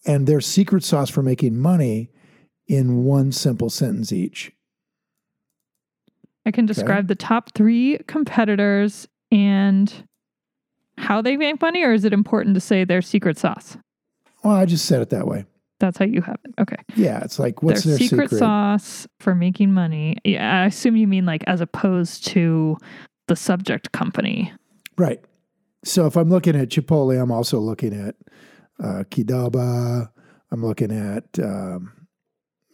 and 0.05 0.27
their 0.27 0.41
secret 0.41 0.83
sauce 0.83 1.09
for 1.09 1.23
making 1.23 1.57
money 1.57 2.09
in 2.67 3.03
one 3.03 3.31
simple 3.31 3.69
sentence 3.69 4.11
each. 4.11 4.51
I 6.45 6.51
can 6.51 6.65
describe 6.65 7.07
the 7.07 7.15
top 7.15 7.51
three 7.53 7.99
competitors 8.07 9.07
and 9.31 9.93
how 10.97 11.21
they 11.21 11.37
make 11.37 11.61
money, 11.61 11.83
or 11.83 11.93
is 11.93 12.05
it 12.05 12.13
important 12.13 12.55
to 12.55 12.61
say 12.61 12.83
their 12.83 13.01
secret 13.01 13.37
sauce? 13.37 13.77
Well, 14.43 14.55
I 14.55 14.65
just 14.65 14.85
said 14.85 15.01
it 15.01 15.09
that 15.11 15.27
way. 15.27 15.45
That's 15.79 15.97
how 15.97 16.05
you 16.05 16.21
have 16.21 16.37
it. 16.45 16.53
Okay. 16.59 16.77
Yeah, 16.95 17.23
it's 17.23 17.39
like 17.39 17.63
what's 17.63 17.83
their, 17.83 17.97
their, 17.97 18.07
secret, 18.07 18.29
sauce 18.29 19.07
for 19.19 19.35
making 19.35 19.73
money. 19.73 20.17
Yeah, 20.23 20.61
I 20.61 20.65
assume 20.65 20.95
you 20.95 21.07
mean 21.07 21.25
like 21.25 21.43
as 21.47 21.61
opposed 21.61 22.25
to 22.27 22.77
the 23.27 23.35
subject 23.35 23.91
company. 23.91 24.53
Right. 24.97 25.21
So 25.83 26.05
if 26.05 26.15
I'm 26.15 26.29
looking 26.29 26.55
at 26.55 26.69
Chipotle, 26.69 27.21
I'm 27.21 27.31
also 27.31 27.59
looking 27.59 27.93
at 27.93 28.15
uh, 28.83 29.03
Qdoba. 29.09 30.09
I'm 30.51 30.63
looking 30.63 30.91
at. 30.91 31.23
Um, 31.39 31.93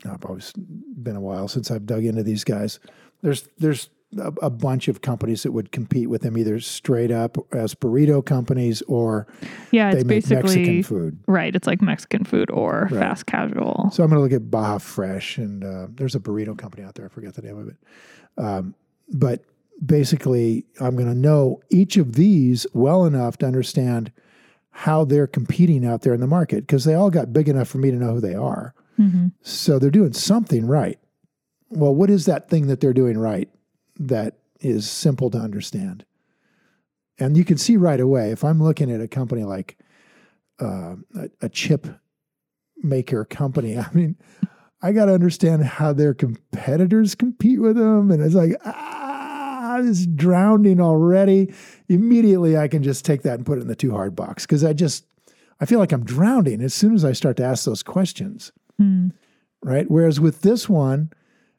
I've 0.10 0.26
always 0.26 0.52
been 0.54 1.16
a 1.16 1.22
while 1.22 1.48
since 1.48 1.72
I've 1.72 1.86
dug 1.86 2.04
into 2.06 2.24
these 2.24 2.44
guys. 2.44 2.80
There's 3.22 3.48
there's 3.58 3.90
a, 4.18 4.32
a 4.42 4.50
bunch 4.50 4.88
of 4.88 5.02
companies 5.02 5.44
that 5.44 5.52
would 5.52 5.72
compete 5.72 6.10
with 6.10 6.22
them 6.24 6.38
either 6.38 6.60
straight 6.62 7.12
up 7.12 7.38
as 7.54 7.76
burrito 7.76 8.26
companies 8.26 8.82
or 8.88 9.28
Yeah, 9.72 9.92
they 9.92 9.98
it's 10.00 10.06
make 10.06 10.24
basically 10.24 10.56
Mexican 10.56 10.84
food. 10.84 11.20
right. 11.28 11.54
It's 11.56 11.68
like 11.68 11.82
Mexican 11.82 12.24
food 12.24 12.50
or 12.50 12.88
Right. 12.92 13.00
fast 13.00 13.26
casual. 13.28 13.90
So 13.92 14.04
I'm 14.04 14.10
going 14.10 14.18
to 14.20 14.24
look 14.24 14.32
at 14.42 14.50
Baja 14.50 14.78
Fresh, 14.80 15.38
and 15.38 15.64
uh, 15.64 15.88
there's 15.94 16.16
a 16.16 16.20
burrito 16.20 16.58
company 16.58 16.84
out 16.84 16.96
there. 16.96 17.06
I 17.06 17.10
forget 17.10 17.34
the 17.36 17.42
name 17.44 17.60
of 17.60 17.68
it. 17.68 17.76
Um, 18.38 18.74
but 19.12 19.44
basically, 19.86 20.66
I'm 20.80 20.96
going 20.96 21.08
to 21.10 21.16
know 21.16 21.60
each 21.70 21.98
of 21.98 22.14
these 22.16 22.66
well 22.74 23.06
enough 23.06 23.38
to 23.40 23.46
understand 23.46 24.12
how 24.80 25.04
they're 25.04 25.28
competing 25.28 25.86
out 25.86 26.04
there 26.04 26.14
in 26.14 26.22
the 26.22 26.28
market 26.28 26.62
because 26.62 26.86
they 26.86 26.94
all 26.94 27.10
got 27.10 27.34
big 27.34 27.50
enough 27.50 27.68
for 27.68 27.80
me 27.80 27.92
to 27.92 27.98
know 27.98 28.14
who 28.14 28.22
they 28.22 28.34
are. 28.34 28.74
hmm 28.96 29.28
So 29.42 29.78
they're 29.78 29.92
doing 29.92 30.14
something 30.14 30.66
right. 30.66 30.98
Well, 31.70 31.94
what 31.94 32.10
is 32.10 32.26
that 32.28 32.50
thing 32.50 32.68
that 32.68 32.80
they're 32.80 32.94
doing 32.94 33.18
right 33.18 33.50
that 34.00 34.38
is 34.62 34.90
simple 34.90 35.30
to 35.32 35.38
understand? 35.38 36.06
And 37.20 37.36
you 37.36 37.44
can 37.44 37.58
see 37.58 37.76
right 37.76 38.00
away 38.00 38.32
if 38.32 38.46
I'm 38.46 38.64
looking 38.64 38.90
at 38.90 39.02
a 39.02 39.08
company 39.10 39.44
like 39.44 39.78
uh, 40.62 40.96
a, 41.14 41.30
a 41.42 41.50
chip 41.50 41.86
maker 42.82 43.26
company, 43.26 43.78
I 43.78 43.88
mean, 43.92 44.16
I 44.82 44.94
got 44.94 45.06
to 45.06 45.14
understand 45.14 45.66
how 45.66 45.92
their 45.92 46.14
competitors 46.14 47.16
compete 47.16 47.60
with 47.60 47.76
them. 47.76 48.12
And 48.12 48.24
it's 48.24 48.34
like, 48.34 48.56
ah, 48.64 49.09
is 49.86 50.06
drowning 50.08 50.80
already. 50.82 51.54
Immediately, 51.88 52.58
I 52.58 52.68
can 52.68 52.84
just 52.84 53.06
take 53.06 53.22
that 53.24 53.36
and 53.36 53.46
put 53.46 53.58
it 53.58 53.62
in 53.62 53.68
the 53.68 53.76
too 53.76 53.92
hard 53.92 54.16
box 54.16 54.46
because 54.46 54.64
I 54.64 54.74
just, 54.74 55.06
I 55.60 55.66
feel 55.66 55.80
like 55.80 55.92
I'm 55.92 56.04
drowning 56.06 56.62
as 56.62 56.74
soon 56.74 56.94
as 56.96 57.04
I 57.06 57.12
start 57.14 57.38
to 57.38 57.44
ask 57.44 57.66
those 57.66 57.84
questions 57.84 58.52
Hmm. 58.78 59.10
right? 59.64 59.90
Whereas 59.92 60.20
with 60.22 60.42
this 60.42 60.70
one, 60.70 61.12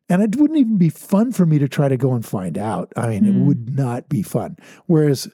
and 0.09 0.23
it 0.23 0.37
wouldn't 0.37 0.59
even 0.59 0.79
be 0.79 0.89
fun 0.89 1.33
for 1.33 1.45
me 1.47 1.59
to 1.59 1.69
try 1.69 1.89
to 1.89 1.97
go 1.99 2.15
and 2.15 2.25
find 2.25 2.57
out. 2.57 2.93
I 2.97 3.09
mean, 3.11 3.27
it 3.27 3.35
Mm. 3.35 3.45
would 3.45 3.77
not 3.77 4.09
be 4.09 4.23
fun. 4.23 4.57
Whereas 4.87 5.29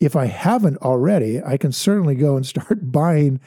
if 0.00 0.14
I 0.16 0.26
haven't 0.26 0.76
already, 0.78 1.42
I 1.42 1.56
can 1.56 1.72
certainly 1.72 2.14
go 2.14 2.36
and 2.36 2.44
start 2.54 2.92
buying 2.92 3.40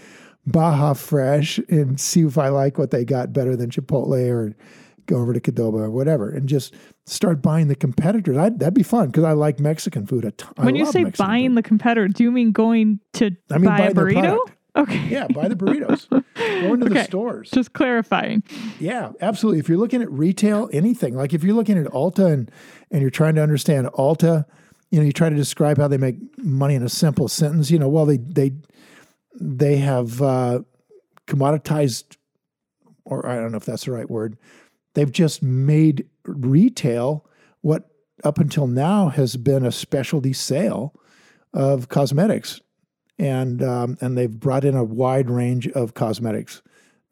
Baja 0.46 0.94
Fresh 0.94 1.60
and 1.70 2.00
see 2.00 2.22
if 2.24 2.38
I 2.38 2.50
like 2.50 2.78
what 2.78 2.92
they 2.92 3.06
got 3.06 3.32
better 3.32 3.56
than 3.56 3.70
Chipotle 3.70 4.28
or 4.30 4.56
go 5.08 5.18
over 5.18 5.34
to 5.34 5.40
Qdoba 5.40 5.74
or 5.74 5.90
whatever 5.92 6.30
and 6.30 6.48
just 6.48 6.74
start 7.06 7.42
buying 7.42 7.68
the 7.68 7.76
competitors. 7.76 8.38
I'd, 8.38 8.60
that'd 8.60 8.74
be 8.74 8.84
fun 8.84 9.08
because 9.08 9.24
I 9.24 9.34
like 9.34 9.60
Mexican 9.60 10.06
food 10.06 10.26
a 10.26 10.32
ton. 10.32 10.54
I 10.58 10.66
When 10.66 10.76
you 10.76 10.86
say 10.86 11.04
Mexican 11.04 11.26
buying 11.26 11.50
food. 11.52 11.58
the 11.58 11.64
competitor, 11.64 12.08
do 12.08 12.24
you 12.24 12.32
mean 12.32 12.52
going 12.52 13.00
to 13.14 13.32
I 13.52 13.58
mean, 13.58 13.70
buy 13.70 13.78
buy 13.78 13.86
a 13.88 13.94
burrito? 13.94 14.40
Okay. 14.76 15.08
yeah, 15.08 15.28
buy 15.28 15.48
the 15.48 15.56
burritos. 15.56 16.10
go 16.36 16.74
into 16.74 16.90
the 16.90 17.04
stores. 17.04 17.52
Just 17.52 17.74
clarifying. 17.74 18.44
Yeah, 18.80 19.12
absolutely. 19.22 19.60
If 19.60 19.70
you're 19.70 19.78
looking 19.78 20.02
at 20.02 20.12
retail, 20.12 20.70
anything 20.74 21.16
like 21.16 21.34
if 21.34 21.44
you're 21.44 21.56
looking 21.56 21.78
at 21.78 21.86
Ulta 21.88 22.32
and 22.32 22.52
and 22.90 23.02
you're 23.02 23.12
trying 23.12 23.36
to 23.36 23.44
understand 23.44 23.88
Ulta, 23.88 24.46
you 24.90 25.00
know, 25.00 25.06
you 25.06 25.12
try 25.12 25.30
to 25.30 25.36
describe 25.36 25.78
how 25.78 25.88
they 25.88 25.98
make 25.98 26.16
money 26.40 26.74
in 26.74 26.82
a 26.82 26.90
simple 26.90 27.28
sentence. 27.28 27.70
You 27.70 27.78
know, 27.78 27.88
well 27.88 28.06
they 28.08 28.18
they 28.18 28.54
they 29.40 29.78
have 29.78 30.22
uh, 30.22 30.62
commoditized, 31.28 32.18
or 33.06 33.28
I 33.28 33.36
don't 33.36 33.52
know 33.52 33.58
if 33.58 33.66
that's 33.66 33.86
the 33.86 33.92
right 33.92 34.10
word. 34.10 34.38
They've 34.94 35.12
just 35.12 35.42
made 35.42 36.08
retail 36.26 37.26
what 37.62 37.90
up 38.24 38.38
until 38.38 38.68
now 38.68 39.10
has 39.10 39.36
been 39.38 39.66
a 39.66 39.72
specialty 39.72 40.34
sale 40.34 40.94
of 41.54 41.90
cosmetics, 41.90 42.62
and 43.18 43.64
um, 43.64 43.98
and 44.02 44.18
they've 44.18 44.40
brought 44.40 44.66
in 44.66 44.76
a 44.76 44.84
wide 44.84 45.30
range 45.30 45.68
of 45.70 45.94
cosmetics 45.94 46.62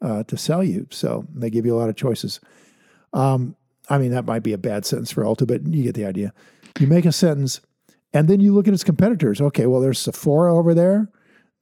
uh, 0.00 0.22
to 0.24 0.36
sell 0.36 0.62
you. 0.64 0.86
So 0.90 1.26
they 1.34 1.50
give 1.50 1.66
you 1.66 1.74
a 1.74 1.78
lot 1.78 1.88
of 1.88 1.96
choices. 1.96 2.40
Um, 3.12 3.56
I 3.88 3.98
mean, 3.98 4.12
that 4.12 4.24
might 4.24 4.42
be 4.42 4.52
a 4.52 4.58
bad 4.58 4.86
sentence 4.86 5.10
for 5.10 5.24
Ulta, 5.24 5.46
but 5.46 5.66
you 5.66 5.82
get 5.82 5.94
the 5.94 6.06
idea. 6.06 6.32
You 6.78 6.86
make 6.86 7.04
a 7.04 7.12
sentence, 7.12 7.60
and 8.12 8.28
then 8.28 8.40
you 8.40 8.54
look 8.54 8.68
at 8.68 8.74
its 8.74 8.84
competitors. 8.84 9.40
Okay, 9.40 9.66
well, 9.66 9.80
there's 9.80 9.98
Sephora 9.98 10.56
over 10.56 10.74
there, 10.74 11.08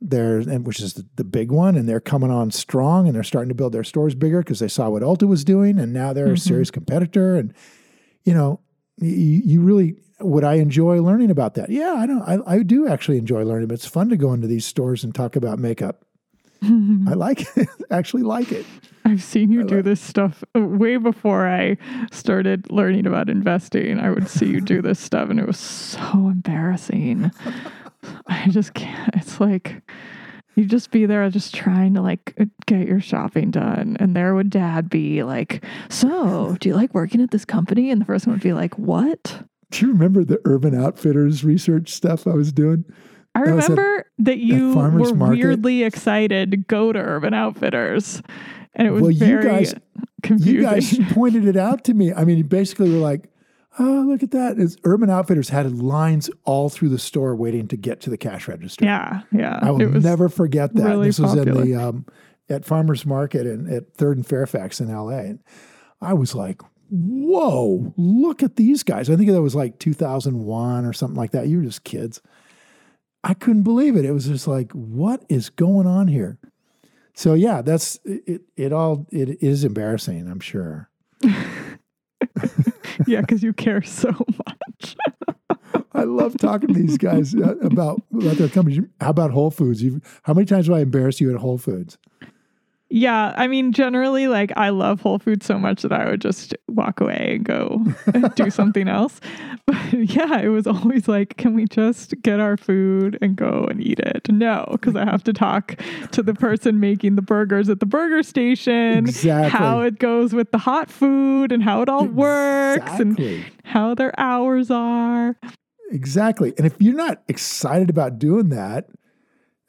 there, 0.01 0.39
and 0.39 0.67
which 0.67 0.81
is 0.81 0.95
the, 0.95 1.07
the 1.17 1.25
big 1.25 1.51
one, 1.53 1.77
and 1.77 1.89
they're 1.89 2.01
coming 2.01 2.31
on 2.31 2.51
strong, 2.51 3.07
and 3.07 3.15
they're 3.15 3.23
starting 3.23 3.49
to 3.51 3.55
build 3.55 3.73
their 3.73 3.85
stores 3.85 4.15
bigger 4.15 4.39
because 4.39 4.59
they 4.61 4.69
saw 4.69 4.89
what 4.89 5.03
Ulta 5.03 5.29
was 5.29 5.45
doing, 5.45 5.79
and 5.79 5.93
now 5.93 6.13
they're 6.13 6.27
a 6.29 6.33
Mhm. 6.37 6.39
serious 6.41 6.71
competitor. 6.71 7.37
And 7.37 7.53
you 8.25 8.35
know, 8.35 8.61
you, 8.99 9.11
you 9.45 9.61
really 9.61 9.97
would 10.21 10.45
I 10.45 10.55
enjoy 10.55 11.01
learning 11.03 11.31
about 11.31 11.55
that? 11.55 11.71
Yeah, 11.71 11.95
I 11.97 12.07
don't. 12.07 12.23
I, 12.23 12.39
I 12.47 12.63
do 12.63 12.87
actually 12.89 13.19
enjoy 13.19 13.43
learning. 13.45 13.69
But 13.69 13.75
it's 13.75 13.87
fun 13.87 14.09
to 14.11 14.17
go 14.17 14.33
into 14.33 14.47
these 14.47 14.65
stores 14.67 15.03
and 15.05 15.15
talk 15.15 15.35
about 15.37 15.59
makeup. 15.59 16.05
I 16.63 17.15
like 17.15 17.47
it. 17.57 17.69
actually 17.91 18.23
like 18.23 18.53
it. 18.53 18.67
I've 19.07 19.23
seen 19.23 19.51
you 19.51 19.61
I 19.61 19.65
do 19.65 19.77
love- 19.77 19.85
this 19.85 20.01
stuff 20.01 20.45
uh, 20.55 20.61
way 20.61 20.99
before 20.99 21.49
I 21.49 21.79
started 22.13 22.71
learning 22.71 23.07
about 23.07 23.31
investing. 23.31 23.99
I 23.99 24.11
would 24.11 24.29
see 24.29 24.47
you 24.47 24.61
do 24.61 24.83
this 24.83 25.01
stuff 25.01 25.31
and 25.31 25.41
it 25.41 25.47
was 25.47 25.57
so 25.59 25.99
embarrassing. 26.29 27.31
I 28.27 28.49
just 28.51 28.75
can't. 28.75 29.15
It's 29.17 29.41
like 29.41 29.83
you 30.61 30.67
just 30.67 30.91
be 30.91 31.07
there 31.07 31.29
just 31.31 31.55
trying 31.55 31.95
to 31.95 32.03
like 32.03 32.37
get 32.67 32.87
your 32.87 33.01
shopping 33.01 33.51
done. 33.51 33.97
And 33.99 34.15
there 34.15 34.35
would 34.35 34.51
dad 34.51 34.89
be 34.91 35.23
like, 35.23 35.65
So, 35.89 36.57
do 36.61 36.69
you 36.69 36.75
like 36.77 36.95
working 36.95 37.21
at 37.21 37.31
this 37.31 37.45
company? 37.45 37.91
And 37.91 38.01
the 38.01 38.05
first 38.05 38.27
one 38.27 38.35
would 38.37 38.43
be 38.43 38.53
like, 38.53 38.79
What? 38.79 39.43
Do 39.71 39.87
you 39.87 39.93
remember 39.93 40.25
the 40.25 40.41
Urban 40.45 40.75
Outfitters 40.81 41.45
research 41.45 41.91
stuff 41.91 42.27
I 42.27 42.35
was 42.35 42.53
doing? 42.53 42.85
I 43.35 43.45
That 43.45 43.55
was 43.55 43.65
at- 43.65 43.71
remember 43.71 44.07
that 44.19 44.39
you 44.39 44.75
were 44.75 45.15
market. 45.15 45.39
weirdly 45.39 45.83
excited 45.85 46.51
to 46.51 46.57
go 46.57 46.93
to 46.93 46.99
Urban 46.99 47.33
Outfitters. 47.35 48.21
And 48.75 48.87
it 48.89 48.91
was 48.91 49.03
Well, 49.03 49.11
you 49.13 49.19
very 49.19 49.45
guys- 49.45 49.75
confusing. 50.23 50.55
You 50.57 50.63
guys 50.63 50.99
pointed 51.13 51.47
it 51.47 51.57
out 51.57 51.85
to 51.85 51.95
me. 51.95 52.13
I 52.13 52.25
mean, 52.25 52.39
you 52.39 52.45
basically 52.45 52.91
were 52.91 52.99
like, 52.99 53.30
oh, 53.81 54.05
look 54.07 54.23
at 54.23 54.31
that. 54.33 54.59
It's, 54.59 54.77
Urban 54.85 55.11
Outfitters 55.11 55.49
had 55.49 55.73
lines 55.73 56.31
all 56.45 56.69
through 56.69 56.91
the 56.91 56.99
store 56.99 57.35
waiting 57.35 57.67
to 57.69 57.77
get 57.77 58.01
to 58.03 58.11
the 58.11 58.19
cash 58.19 58.47
register. 58.47 58.85
Yeah, 58.85 59.23
yeah. 59.33 59.59
I 59.63 59.71
will 59.71 59.89
never 59.91 60.29
forget 60.29 60.75
that. 60.75 60.85
really 60.85 61.09
this 61.09 61.19
was 61.19 61.35
popular. 61.35 61.63
in 61.63 61.71
the 61.71 61.77
um, 61.77 62.07
at 62.49 62.65
Farmers 62.65 63.07
Market 63.07 63.47
and 63.47 63.73
at 63.73 63.95
Third 63.95 64.19
and 64.19 64.27
Fairfax 64.27 64.81
in 64.81 64.91
L.A. 64.91 65.21
And 65.21 65.39
I 66.01 66.13
was 66.13 66.35
like, 66.35 66.61
"Whoa! 66.91 67.95
Look 67.97 68.43
at 68.43 68.57
these 68.57 68.83
guys!" 68.83 69.09
I 69.09 69.17
think 69.17 69.31
that 69.31 69.43
was 69.43 69.55
like 69.55 69.79
2001 69.79 70.85
or 70.85 70.93
something 70.93 71.17
like 71.17 71.31
that. 71.31 71.49
You 71.49 71.59
were 71.59 71.65
just 71.65 71.85
kids. 71.85 72.21
I 73.23 73.35
couldn't 73.35 73.63
believe 73.63 73.97
it. 73.97 74.05
It 74.05 74.13
was 74.13 74.27
just 74.27 74.47
like, 74.47 74.73
"What 74.73 75.25
is 75.29 75.49
going 75.49 75.87
on 75.87 76.09
here?" 76.09 76.39
So 77.15 77.35
yeah, 77.35 77.63
that's 77.63 77.99
it. 78.05 78.43
It 78.57 78.73
all 78.73 79.07
it 79.11 79.43
is 79.43 79.65
embarrassing. 79.65 80.29
I'm 80.29 80.41
sure. 80.41 80.91
yeah, 83.07 83.21
because 83.21 83.43
you 83.43 83.53
care 83.53 83.83
so 83.83 84.15
much. 84.47 84.97
I 85.93 86.05
love 86.05 86.37
talking 86.39 86.73
to 86.73 86.75
these 86.75 86.99
guys 86.99 87.35
uh, 87.35 87.57
about 87.59 88.03
about 88.13 88.37
their 88.37 88.49
companies. 88.49 88.81
How 89.01 89.11
about 89.11 89.31
Whole 89.31 89.51
Foods? 89.51 89.83
You've, 89.83 90.21
how 90.23 90.35
many 90.35 90.47
times 90.47 90.67
have 90.67 90.77
I 90.77 90.81
embarrassed 90.81 91.21
you 91.21 91.35
at 91.35 91.41
Whole 91.41 91.59
Foods? 91.59 91.99
Yeah, 92.93 93.35
I 93.37 93.47
mean, 93.47 93.73
generally, 93.73 94.27
like 94.27 94.53
I 94.57 94.71
love 94.71 95.01
Whole 95.01 95.21
Foods 95.21 95.47
so 95.47 95.59
much 95.59 95.83
that 95.83 95.93
I 95.93 96.11
would 96.11 96.21
just 96.21 96.55
walk 96.69 97.01
away 97.01 97.35
and 97.37 97.45
go 97.45 97.85
do 98.35 98.51
something 98.51 98.89
else. 98.89 99.21
But 99.67 99.93
yeah, 99.93 100.41
it 100.41 100.49
was 100.49 100.67
always 100.67 101.07
like, 101.07 101.37
can 101.37 101.55
we 101.55 101.65
just 101.67 102.21
get 102.23 102.41
our 102.41 102.57
food 102.57 103.17
and 103.23 103.37
go 103.37 103.69
and 103.71 103.81
eat 103.81 104.01
it? 104.01 104.29
No, 104.29 104.67
because 104.73 104.97
I 104.97 105.05
have 105.05 105.23
to 105.25 105.33
talk 105.33 105.77
to 106.11 106.23
the 106.25 106.35
person 106.35 106.81
making 106.81 107.15
the 107.15 107.23
burgers 107.23 107.69
at 107.69 107.79
the 107.79 107.87
burger 107.87 108.25
station, 108.25 108.99
Exactly. 109.07 109.51
how 109.51 109.81
it 109.83 110.01
goes 110.01 110.33
with 110.33 110.51
the 110.51 110.59
hot 110.59 110.91
food 110.91 111.53
and 111.53 111.63
how 111.63 111.83
it 111.83 111.89
all 111.89 112.07
works 112.07 112.83
Exactly. 112.85 113.37
and 113.37 113.45
how 113.63 113.95
their 113.95 114.19
hours 114.19 114.73
are. 114.73 115.37
Exactly. 115.93 116.53
And 116.57 116.67
if 116.67 116.75
you're 116.81 116.95
not 116.95 117.23
excited 117.29 117.91
about 117.91 118.19
doing 118.19 118.49
that, 118.49 118.87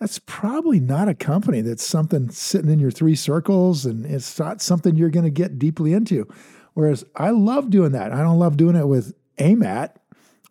that's 0.01 0.19
probably 0.25 0.79
not 0.79 1.07
a 1.07 1.13
company 1.13 1.61
that's 1.61 1.85
something 1.85 2.29
sitting 2.31 2.71
in 2.71 2.79
your 2.79 2.89
three 2.91 3.13
circles 3.15 3.85
and 3.85 4.03
it's 4.05 4.37
not 4.39 4.59
something 4.61 4.95
you're 4.95 5.09
going 5.11 5.23
to 5.25 5.29
get 5.29 5.59
deeply 5.59 5.93
into. 5.93 6.27
Whereas 6.73 7.05
I 7.15 7.29
love 7.29 7.69
doing 7.69 7.91
that. 7.91 8.11
I 8.11 8.21
don't 8.23 8.39
love 8.39 8.57
doing 8.57 8.75
it 8.75 8.87
with 8.87 9.13
AMAT 9.37 9.91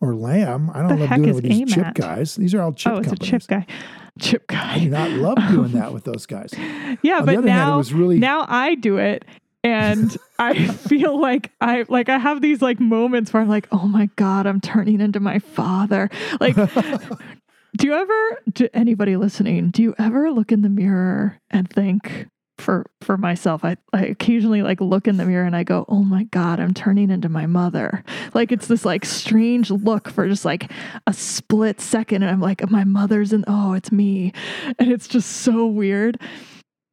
or 0.00 0.14
Lam. 0.14 0.70
I 0.72 0.78
don't 0.82 0.88
The 0.98 1.06
love 1.06 1.16
doing 1.16 1.28
it 1.30 1.34
with 1.34 1.44
these 1.44 1.74
chip 1.74 1.94
guys. 1.94 2.36
These 2.36 2.54
are 2.54 2.62
all 2.62 2.72
chip 2.72 2.92
guys. 2.92 2.96
oh, 2.96 3.00
it's 3.00 3.08
companies. 3.08 3.28
a 3.28 3.38
chip 3.38 3.46
guy. 3.48 3.66
Chip 4.20 4.46
guy. 4.46 4.74
I 4.74 4.78
do 4.78 4.88
not 4.90 5.10
love 5.10 5.38
doing 5.50 5.72
that 5.72 5.92
with 5.94 6.04
those 6.04 6.26
guys. 6.26 6.52
Yeah, 7.02 7.18
On 7.18 7.26
but 7.26 7.36
other 7.36 7.36
hand, 7.36 7.44
it 7.44 7.46
now 7.46 7.78
was 7.78 7.92
really- 7.92 8.18
now 8.20 8.46
I 8.48 8.76
do 8.76 8.98
it 8.98 9.24
and 9.64 10.16
I 10.38 10.66
feel 10.68 11.20
like 11.20 11.50
I 11.60 11.84
like 11.88 12.08
I 12.08 12.18
have 12.18 12.40
these 12.40 12.62
like 12.62 12.80
moments 12.80 13.32
where 13.32 13.42
I'm 13.42 13.48
like, 13.48 13.68
"Oh 13.72 13.86
my 13.86 14.08
god, 14.16 14.46
I'm 14.46 14.58
turning 14.60 15.00
into 15.02 15.20
my 15.20 15.38
father." 15.38 16.08
Like 16.40 16.56
do 17.76 17.86
you 17.86 17.94
ever 17.94 18.42
do 18.52 18.68
anybody 18.74 19.16
listening, 19.16 19.70
do 19.70 19.82
you 19.82 19.94
ever 19.98 20.30
look 20.30 20.52
in 20.52 20.62
the 20.62 20.68
mirror 20.68 21.38
and 21.50 21.68
think 21.68 22.28
for 22.60 22.86
for 23.00 23.16
myself, 23.16 23.64
I, 23.64 23.76
I 23.92 24.04
occasionally 24.04 24.62
like 24.62 24.80
look 24.80 25.08
in 25.08 25.16
the 25.16 25.24
mirror 25.24 25.46
and 25.46 25.56
I 25.56 25.64
go, 25.64 25.84
"Oh 25.88 26.02
my 26.02 26.24
god, 26.24 26.60
I'm 26.60 26.74
turning 26.74 27.10
into 27.10 27.28
my 27.28 27.46
mother." 27.46 28.04
Like 28.34 28.52
it's 28.52 28.68
this 28.68 28.84
like 28.84 29.04
strange 29.04 29.70
look 29.70 30.08
for 30.08 30.28
just 30.28 30.44
like 30.44 30.70
a 31.06 31.12
split 31.12 31.80
second 31.80 32.22
and 32.22 32.30
I'm 32.30 32.40
like, 32.40 32.68
"My 32.70 32.84
mother's 32.84 33.32
in 33.32 33.44
oh, 33.48 33.72
it's 33.72 33.90
me." 33.90 34.32
And 34.78 34.92
it's 34.92 35.08
just 35.08 35.30
so 35.30 35.66
weird. 35.66 36.20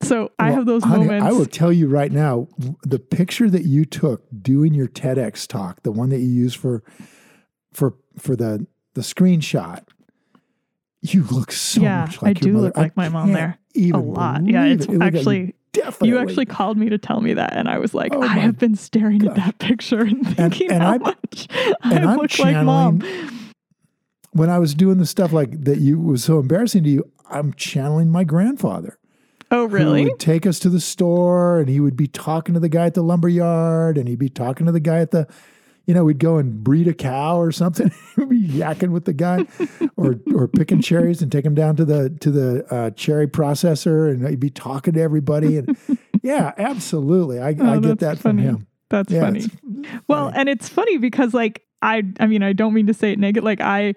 So 0.01 0.31
I 0.39 0.51
have 0.51 0.65
those 0.65 0.83
honey, 0.83 1.05
moments. 1.05 1.25
I 1.25 1.31
will 1.31 1.45
tell 1.45 1.73
you 1.73 1.87
right 1.87 2.11
now, 2.11 2.47
the 2.83 2.99
picture 2.99 3.49
that 3.49 3.65
you 3.65 3.83
took 3.83 4.23
doing 4.41 4.73
your 4.73 4.87
TEDx 4.87 5.47
talk, 5.47 5.83
the 5.83 5.91
one 5.91 6.09
that 6.09 6.19
you 6.19 6.29
used 6.29 6.57
for 6.57 6.83
for 7.73 7.95
for 8.17 8.35
the 8.35 8.65
the 8.93 9.01
screenshot, 9.01 9.83
you 11.01 11.23
look 11.25 11.51
so 11.51 11.81
Yeah, 11.81 12.01
much 12.01 12.21
like 12.21 12.37
I 12.37 12.39
do 12.39 12.53
mother. 12.53 12.65
look 12.67 12.77
like 12.77 12.97
my 12.97 13.09
mom 13.09 13.31
there. 13.33 13.57
A 13.75 13.91
lot. 13.97 14.45
Yeah, 14.45 14.65
it's 14.65 14.85
it. 14.85 14.89
It 14.93 14.97
looked 14.97 15.01
like 15.01 15.13
you 15.13 15.19
actually 15.19 15.55
definitely. 15.73 16.09
you 16.09 16.17
actually 16.19 16.45
called 16.45 16.77
me 16.77 16.89
to 16.89 16.97
tell 16.97 17.21
me 17.21 17.33
that, 17.35 17.53
and 17.53 17.67
I 17.69 17.77
was 17.77 17.93
like, 17.93 18.13
Oh 18.15 18.21
I 18.23 18.27
have 18.39 18.57
been 18.57 18.75
staring 18.75 19.25
at 19.27 19.35
that 19.35 19.59
picture 19.59 20.01
and 20.01 20.25
thinking 20.35 20.71
and 20.71 20.81
how 20.81 20.91
I'm- 20.93 21.01
much 21.01 21.47
and 21.83 22.05
I 22.05 22.11
I'm 22.13 22.17
look 22.17 22.39
like 22.39 22.65
mom. 22.65 23.01
when 24.31 24.49
I 24.49 24.59
was 24.59 24.73
doing 24.73 24.97
the 24.97 25.05
stuff 25.05 25.31
like 25.31 25.63
that, 25.65 25.79
you 25.79 25.99
was 25.99 26.23
so 26.23 26.39
embarrassing 26.39 26.83
to 26.83 26.89
you. 26.89 27.11
I'm 27.29 27.53
channeling 27.53 28.09
my 28.09 28.23
grandfather. 28.23 28.97
Oh, 29.51 29.65
really? 29.65 30.03
would 30.05 30.19
take 30.19 30.45
us 30.45 30.59
to 30.59 30.69
the 30.69 30.79
store 30.81 31.59
and 31.59 31.69
he 31.69 31.79
would 31.79 31.95
be 31.95 32.07
talking 32.07 32.53
to 32.53 32.59
the 32.59 32.67
guy 32.69 32.85
at 32.87 32.95
the 32.95 33.01
lumber 33.03 33.29
yard 33.29 33.97
and 33.97 34.07
he'd 34.09 34.19
be 34.19 34.27
talking 34.29 34.65
to 34.65 34.71
the 34.73 34.79
guy 34.81 34.97
at 34.99 35.11
the 35.11 35.25
you 35.87 35.93
know 35.95 36.03
we'd 36.03 36.19
go 36.19 36.37
and 36.37 36.63
breed 36.63 36.87
a 36.87 36.93
cow 36.93 37.39
or 37.39 37.51
something 37.51 37.89
we'd 38.17 38.29
be 38.29 38.47
yakking 38.47 38.89
with 38.91 39.05
the 39.05 39.13
guy 39.13 39.45
or 39.95 40.15
or 40.35 40.47
picking 40.47 40.81
cherries 40.81 41.21
and 41.21 41.31
take 41.31 41.43
him 41.45 41.55
down 41.55 41.75
to 41.77 41.85
the 41.85 42.09
to 42.21 42.29
the 42.29 42.65
uh, 42.73 42.89
cherry 42.91 43.27
processor 43.27 44.11
and 44.11 44.27
he'd 44.27 44.39
be 44.39 44.49
talking 44.49 44.93
to 44.93 45.01
everybody 45.01 45.57
and 45.57 45.75
yeah 46.21 46.53
absolutely. 46.57 47.39
I, 47.39 47.49
I 47.49 47.51
Oh, 47.51 47.79
get 47.79 47.99
that's 47.99 48.01
that 48.01 48.19
from 48.19 48.37
him. 48.37 48.67
That's 48.89 49.11
yeah, 49.11 49.21
funny. 49.21 49.45
Well, 50.07 50.31
and 50.33 50.47
it's 50.47 50.69
funny 50.69 50.97
because 50.97 51.33
like 51.33 51.63
I 51.81 52.03
I 52.19 52.27
mean 52.27 52.43
I 52.43 52.53
don't 52.53 52.73
mean 52.73 52.87
to 52.87 52.93
say 52.93 53.11
it 53.11 53.19
negative 53.19 53.43
like 53.43 53.61
I 53.61 53.93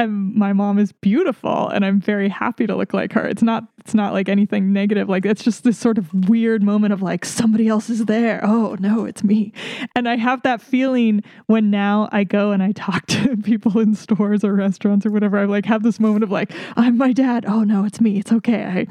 am 0.00 0.36
my 0.36 0.52
mom 0.52 0.78
is 0.78 0.92
beautiful 0.92 1.68
and 1.68 1.84
I'm 1.84 2.00
very 2.00 2.28
happy 2.28 2.66
to 2.66 2.74
look 2.74 2.92
like 2.92 3.12
her. 3.12 3.26
It's 3.26 3.42
not 3.42 3.64
it's 3.78 3.94
not 3.94 4.12
like 4.12 4.28
anything 4.28 4.72
negative. 4.72 5.08
Like 5.08 5.24
it's 5.24 5.42
just 5.42 5.62
this 5.62 5.78
sort 5.78 5.98
of 5.98 6.28
weird 6.28 6.62
moment 6.62 6.92
of 6.92 7.02
like 7.02 7.24
somebody 7.24 7.68
else 7.68 7.88
is 7.88 8.06
there. 8.06 8.40
Oh 8.42 8.76
no, 8.80 9.04
it's 9.04 9.22
me. 9.22 9.52
And 9.94 10.08
I 10.08 10.16
have 10.16 10.42
that 10.42 10.60
feeling 10.60 11.22
when 11.46 11.70
now 11.70 12.08
I 12.10 12.24
go 12.24 12.50
and 12.50 12.62
I 12.62 12.72
talk 12.72 13.06
to 13.08 13.36
people 13.36 13.78
in 13.78 13.94
stores 13.94 14.42
or 14.42 14.54
restaurants 14.54 15.06
or 15.06 15.10
whatever. 15.10 15.38
I 15.38 15.44
like 15.44 15.66
have 15.66 15.82
this 15.82 16.00
moment 16.00 16.24
of 16.24 16.30
like 16.30 16.52
I'm 16.76 16.96
my 16.96 17.12
dad. 17.12 17.44
Oh 17.46 17.62
no, 17.62 17.84
it's 17.84 18.00
me. 18.00 18.18
It's 18.18 18.32
okay. 18.32 18.86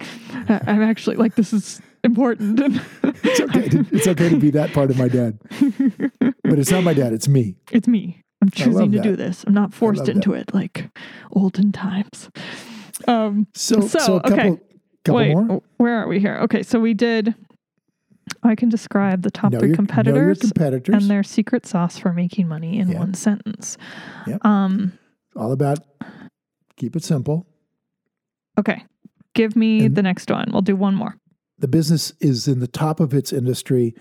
I 0.48 0.62
I'm 0.66 0.82
actually 0.82 1.18
like 1.18 1.36
this 1.36 1.52
is 1.52 1.82
important. 2.04 2.60
it's 3.04 3.42
okay 3.42 3.68
to, 3.68 3.86
it's 3.92 4.08
okay 4.08 4.30
to 4.30 4.38
be 4.38 4.52
that 4.52 4.72
part 4.74 4.90
of 4.90 4.98
my 4.98 5.10
dad 5.10 5.38
but 6.50 6.58
it's 6.58 6.72
not 6.72 6.84
my 6.84 6.94
dad 6.94 7.14
it's 7.14 7.28
me 7.28 7.56
It's 7.72 7.88
me. 7.88 8.24
I'm 8.42 8.50
choosing 8.50 8.92
to 8.94 9.02
do 9.02 9.16
this. 9.16 9.44
I'm 9.46 9.54
not 9.54 9.74
forced 9.74 10.08
into 10.08 10.34
it 10.34 10.54
like 10.54 10.90
olden 11.32 11.72
times. 11.72 12.30
Um, 13.08 13.48
so 13.54 13.82
So, 13.82 14.00
so, 14.00 14.16
a 14.18 14.22
couple 14.22 14.38
okay. 14.40 14.62
couple 15.04 15.16
wait, 15.18 15.34
more 15.36 15.62
where 15.78 15.98
are 16.04 16.08
we 16.08 16.20
here? 16.20 16.36
Okay, 16.44 16.64
so 16.64 16.80
we 16.80 16.94
did. 16.94 17.36
I 18.44 18.56
can 18.56 18.70
describe 18.70 19.24
the 19.24 19.32
top 19.32 19.52
know 19.52 19.60
three 19.60 19.70
your 19.70 19.76
competitors 19.76 20.40
competitors 20.40 20.94
and 21.02 21.10
their 21.10 21.24
secret 21.24 21.66
sauce 21.66 21.98
for 21.98 22.14
making 22.14 22.48
money 22.48 22.78
in 22.80 22.90
Yeah. 22.90 23.00
one 23.00 23.14
sentence. 23.14 23.78
Yep. 24.28 24.46
Um. 24.46 24.94
all 25.36 25.52
about 25.52 25.80
keep 26.78 26.96
it 26.96 27.04
simple 27.04 27.46
Okay, 28.58 28.84
give 29.36 29.56
me 29.56 29.86
And- 29.86 29.96
the 29.96 30.02
next 30.02 30.30
one. 30.30 30.50
We'll 30.52 30.62
do 30.62 30.76
one 30.76 30.96
more. 30.96 31.16
the 31.58 31.68
business 31.68 32.14
is 32.22 32.48
in 32.48 32.60
the 32.60 32.68
top 32.68 33.00
of 33.02 33.14
its 33.14 33.34
industry 33.34 33.94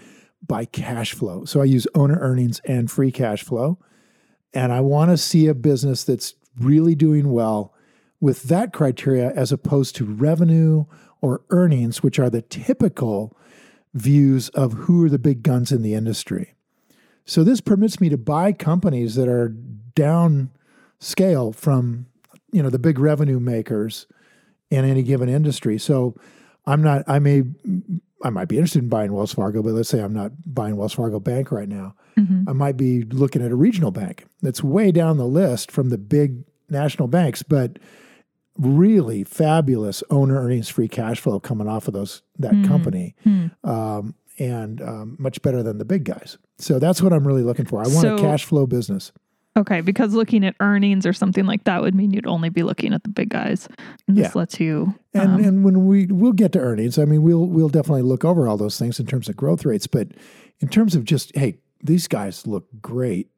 by 0.46 0.64
cash 0.64 1.12
flow. 1.12 1.44
So 1.44 1.61
I 1.61 1.64
use 1.64 1.88
owner 1.96 2.16
earnings 2.20 2.61
and 2.64 2.88
free 2.90 3.11
cash 3.11 3.42
flow. 3.42 3.79
And 4.54 4.72
I 4.72 4.80
want 4.80 5.11
to 5.11 5.16
see 5.16 5.46
a 5.46 5.54
business 5.54 6.04
that's 6.04 6.34
really 6.58 6.94
doing 6.94 7.30
well 7.30 7.74
with 8.20 8.44
that 8.44 8.72
criteria 8.72 9.30
as 9.30 9.52
opposed 9.52 9.94
to 9.96 10.04
revenue 10.04 10.84
or 11.20 11.42
earnings, 11.50 12.02
which 12.02 12.18
are 12.18 12.30
the 12.30 12.42
typical 12.42 13.37
views 13.94 14.48
of 14.50 14.72
who 14.72 15.04
are 15.04 15.08
the 15.08 15.18
big 15.18 15.42
guns 15.42 15.72
in 15.72 15.82
the 15.82 15.94
industry. 15.94 16.54
So 17.24 17.44
this 17.44 17.61
permits 17.61 18.00
me 18.00 18.08
to 18.08 18.18
buy 18.18 18.52
companies 18.52 19.14
that 19.16 19.28
are 19.28 19.48
down 19.48 20.50
scale 20.98 21.52
from 21.52 22.06
you 22.52 22.62
know 22.62 22.70
the 22.70 22.78
big 22.78 22.98
revenue 22.98 23.38
makers 23.38 24.06
in 24.70 24.84
any 24.84 25.02
given 25.02 25.28
industry. 25.28 25.78
So 25.78 26.14
I'm 26.66 26.82
not. 26.82 27.04
I 27.06 27.18
may. 27.18 27.42
I 28.24 28.31
might 28.31 28.48
be 28.48 28.57
interested 28.57 28.83
in 28.83 28.88
buying 28.88 29.12
Wells 29.12 29.33
Fargo, 29.33 29.62
but 29.62 29.72
let's 29.74 29.88
say 29.88 30.00
I'm 30.00 30.12
not 30.12 30.33
buying 30.46 30.76
Wells 30.76 30.92
Fargo 30.94 31.20
Bank 31.20 31.52
right 31.52 31.68
now. 31.68 31.94
Mhm. 32.16 32.44
I 32.48 32.52
might 32.52 32.76
be 32.76 33.02
looking 33.02 33.42
at 33.42 33.52
a 33.52 33.57
regional 33.57 33.90
bank 33.92 34.26
that's 34.42 34.62
way 34.62 34.90
down 34.90 35.18
the 35.18 35.26
list 35.26 35.70
from 35.70 35.90
the 35.90 35.98
big 35.98 36.42
national 36.68 37.07
banks, 37.09 37.42
but 37.44 37.78
really 38.59 39.22
fabulous 39.22 40.02
owner 40.11 40.35
earnings 40.35 40.68
free 40.68 40.88
cash 40.88 41.20
flow 41.20 41.38
coming 41.38 41.68
off 41.68 41.87
of 41.87 41.94
those 41.94 42.22
that 42.38 42.52
Mhm. 42.52 42.66
company, 42.66 43.14
Hmm. 43.22 43.46
um, 43.62 44.14
and 44.40 44.81
um, 44.83 45.16
much 45.18 45.40
better 45.42 45.62
than 45.62 45.78
the 45.78 45.85
big 45.85 46.04
guys. 46.04 46.38
So 46.59 46.78
that's 46.81 47.00
what 47.00 47.12
I'm 47.12 47.26
really 47.26 47.44
looking 47.44 47.66
for. 47.66 47.78
I 47.78 47.83
want 47.87 48.00
So- 48.00 48.16
a 48.16 48.18
cash 48.18 48.44
flow 48.44 48.66
business. 48.66 49.12
Okay, 49.58 49.80
because 49.80 50.14
looking 50.14 50.44
at 50.46 50.54
earnings 50.60 51.04
or 51.04 51.12
something 51.12 51.44
like 51.44 51.64
that 51.64 51.82
would 51.82 51.94
mean 51.94 52.12
you'd 52.12 52.28
only 52.28 52.48
be 52.48 52.62
looking 52.62 52.94
at 52.94 53.02
the 53.02 53.08
big 53.08 53.28
guys. 53.28 53.66
And 54.06 54.16
this 54.16 54.26
Yeah. 54.26 54.32
lets 54.38 54.60
you. 54.60 54.94
And 55.12 55.32
um, 55.32 55.44
and 55.44 55.64
when 55.64 55.84
we 55.86 56.06
we'll 56.06 56.32
get 56.32 56.52
to 56.52 56.60
earnings, 56.60 56.96
I 56.98 57.04
mean 57.04 57.22
we'll 57.22 57.46
we'll 57.46 57.68
definitely 57.68 58.02
look 58.02 58.24
over 58.24 58.46
all 58.46 58.56
those 58.56 58.78
things 58.78 59.00
in 59.00 59.06
terms 59.06 59.28
of 59.28 59.36
growth 59.36 59.64
rates, 59.64 59.88
but 59.88 60.08
in 60.60 60.68
terms 60.68 60.94
of 60.94 61.04
just 61.04 61.36
hey, 61.36 61.58
these 61.82 62.06
guys 62.06 62.46
look 62.46 62.66
great. 62.80 63.30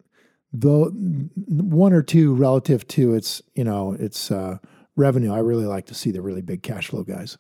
Though 0.52 0.90
one 0.90 1.94
or 1.94 2.02
two 2.02 2.35
relative 2.35 2.87
to 2.88 3.14
its 3.14 3.40
you 3.54 3.64
know 3.64 3.92
its 3.92 4.30
uh, 4.30 4.59
revenue, 4.96 5.33
I 5.33 5.38
really 5.38 5.66
like 5.66 5.87
to 5.87 5.94
see 5.94 6.11
the 6.11 6.20
really 6.20 6.42
big 6.42 6.62
cash 6.62 6.88
flow 6.88 7.02
guys. 7.02 7.38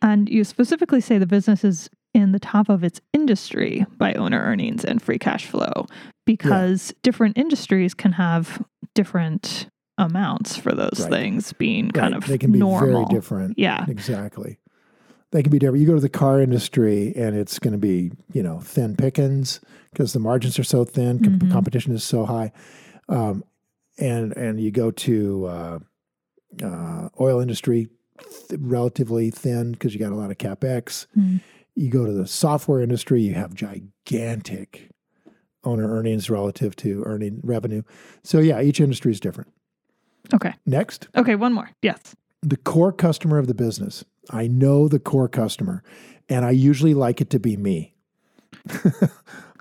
And 0.00 0.26
you 0.30 0.44
specifically 0.44 1.02
say 1.02 1.18
the 1.18 1.26
business 1.26 1.64
is 1.64 1.90
in 2.14 2.32
the 2.32 2.38
top 2.40 2.68
of 2.68 2.82
its 2.82 3.00
industry 3.12 3.86
by 3.98 4.12
owner 4.14 4.40
earnings 4.40 4.84
and 4.84 5.00
free 5.00 5.18
cash 5.18 5.46
flow 5.46 5.86
because 6.26 6.92
different 7.02 7.38
industries 7.38 7.94
can 7.94 8.12
have 8.12 8.64
different 8.94 9.68
amounts 9.98 10.56
for 10.56 10.72
those 10.72 11.00
Right. 11.00 11.10
things 11.10 11.52
being 11.52 11.90
kind 11.90 12.14
of 12.14 12.26
they 12.26 12.38
can 12.38 12.52
be 12.52 12.58
normal. 12.58 13.04
very 13.06 13.14
different. 13.14 13.58
Yeah. 13.58 13.84
Exactly. 13.88 14.58
They 15.30 15.42
can 15.42 15.52
be 15.52 15.58
different. 15.60 15.80
You 15.82 15.86
go 15.86 15.94
to 15.94 16.00
the 16.00 16.08
car 16.08 16.40
industry 16.40 17.12
and 17.14 17.36
it's 17.36 17.58
going 17.60 17.72
to 17.72 17.78
be, 17.78 18.10
you 18.32 18.42
know, 18.42 18.58
thin 18.60 18.96
pickings 18.96 19.60
because 19.92 20.12
the 20.12 20.18
margins 20.18 20.58
are 20.58 20.64
so 20.64 20.84
thin, 20.84 21.22
com- 21.22 21.38
Mhm. 21.38 21.52
competition 21.52 21.94
is 21.94 22.02
so 22.02 22.24
high. 22.26 22.50
Um, 23.08 23.44
and 23.98 24.36
and 24.36 24.58
you 24.60 24.70
go 24.72 24.90
to 24.90 25.44
uh, 25.46 25.78
uh, 26.62 27.08
oil 27.20 27.40
industry, 27.40 27.88
th- 28.48 28.60
relatively 28.60 29.30
thin 29.30 29.72
because 29.72 29.92
you 29.94 30.00
got 30.00 30.12
a 30.12 30.16
lot 30.16 30.30
of 30.30 30.38
capex. 30.38 31.06
Mm. 31.16 31.40
You 31.74 31.90
go 31.90 32.04
to 32.04 32.12
the 32.12 32.26
software 32.26 32.80
industry, 32.80 33.22
you 33.22 33.34
have 33.34 33.54
gigantic 33.54 34.88
owner 35.64 35.88
earnings 35.88 36.30
relative 36.30 36.74
to 36.76 37.02
earning 37.04 37.40
revenue. 37.42 37.82
So 38.24 38.38
yeah, 38.38 38.60
each 38.60 38.80
industry 38.80 39.12
is 39.12 39.20
different. 39.20 39.52
Okay. 40.34 40.54
Next 40.66 41.08
Okay, 41.16 41.34
one 41.34 41.52
more. 41.52 41.70
Yes. 41.82 42.14
the 42.42 42.56
core 42.56 42.92
customer 42.92 43.38
of 43.38 43.46
the 43.46 43.54
business. 43.54 44.04
I 44.30 44.46
know 44.46 44.86
the 44.88 44.98
core 45.00 45.28
customer, 45.28 45.82
and 46.28 46.44
I 46.44 46.50
usually 46.52 46.94
like 46.94 47.20
it 47.20 47.30
to 47.30 47.40
be 47.40 47.56
me. 47.56 47.94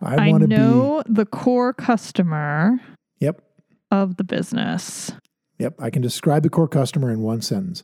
I, 0.01 0.27
I, 0.27 0.29
want 0.29 0.41
to 0.41 0.47
be. 0.47 0.55
know 0.55 1.03
the 1.07 1.25
core 1.25 1.73
customer 1.73 2.79
Yep, 3.19 3.41
of 3.91 4.15
the 4.17 4.23
business, 4.23 5.11
yep. 5.57 5.75
I 5.79 5.89
can 5.89 6.01
describe 6.01 6.43
the 6.43 6.49
core 6.49 6.67
customer 6.67 7.09
in 7.11 7.21
one 7.21 7.41
sentence. 7.41 7.83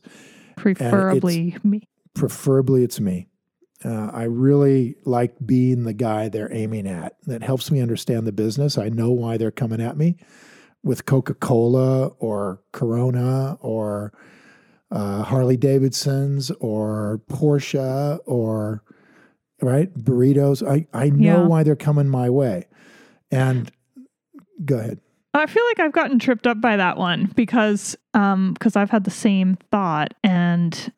preferably 0.56 1.56
me. 1.62 1.82
Preferably, 2.14 2.84
it's 2.84 3.00
me. 3.00 3.26
Uh, 3.86 4.10
I 4.12 4.24
really 4.24 4.96
like 5.04 5.34
being 5.46 5.84
the 5.84 5.92
guy 5.92 6.28
they're 6.28 6.52
aiming 6.52 6.88
at. 6.88 7.16
That 7.26 7.42
helps 7.44 7.70
me 7.70 7.80
understand 7.80 8.26
the 8.26 8.32
business. 8.32 8.76
I 8.78 8.88
know 8.88 9.10
why 9.12 9.36
they're 9.36 9.52
coming 9.52 9.80
at 9.80 9.96
me 9.96 10.16
with 10.82 11.06
Coca 11.06 11.34
Cola 11.34 12.08
or 12.18 12.60
Corona 12.72 13.56
or 13.60 14.12
uh, 14.90 15.22
Harley 15.22 15.56
Davidsons 15.56 16.50
or 16.58 17.20
Porsche 17.30 18.18
or 18.26 18.82
right 19.62 19.92
burritos. 19.94 20.66
I 20.68 20.86
I 20.92 21.10
know 21.10 21.42
Yeah. 21.42 21.46
why 21.46 21.62
they're 21.62 21.76
coming 21.76 22.08
my 22.08 22.28
way. 22.28 22.66
And 23.30 23.70
go 24.64 24.78
ahead. 24.78 25.00
I 25.34 25.46
feel 25.46 25.64
like 25.66 25.80
I've 25.80 25.92
gotten 25.92 26.18
tripped 26.18 26.46
up 26.46 26.60
by 26.60 26.76
that 26.76 26.96
one 26.96 27.30
because 27.36 27.96
um 28.14 28.52
because 28.54 28.74
I've 28.74 28.90
had 28.90 29.04
the 29.04 29.10
same 29.10 29.58
thought 29.70 30.14
and 30.24 30.92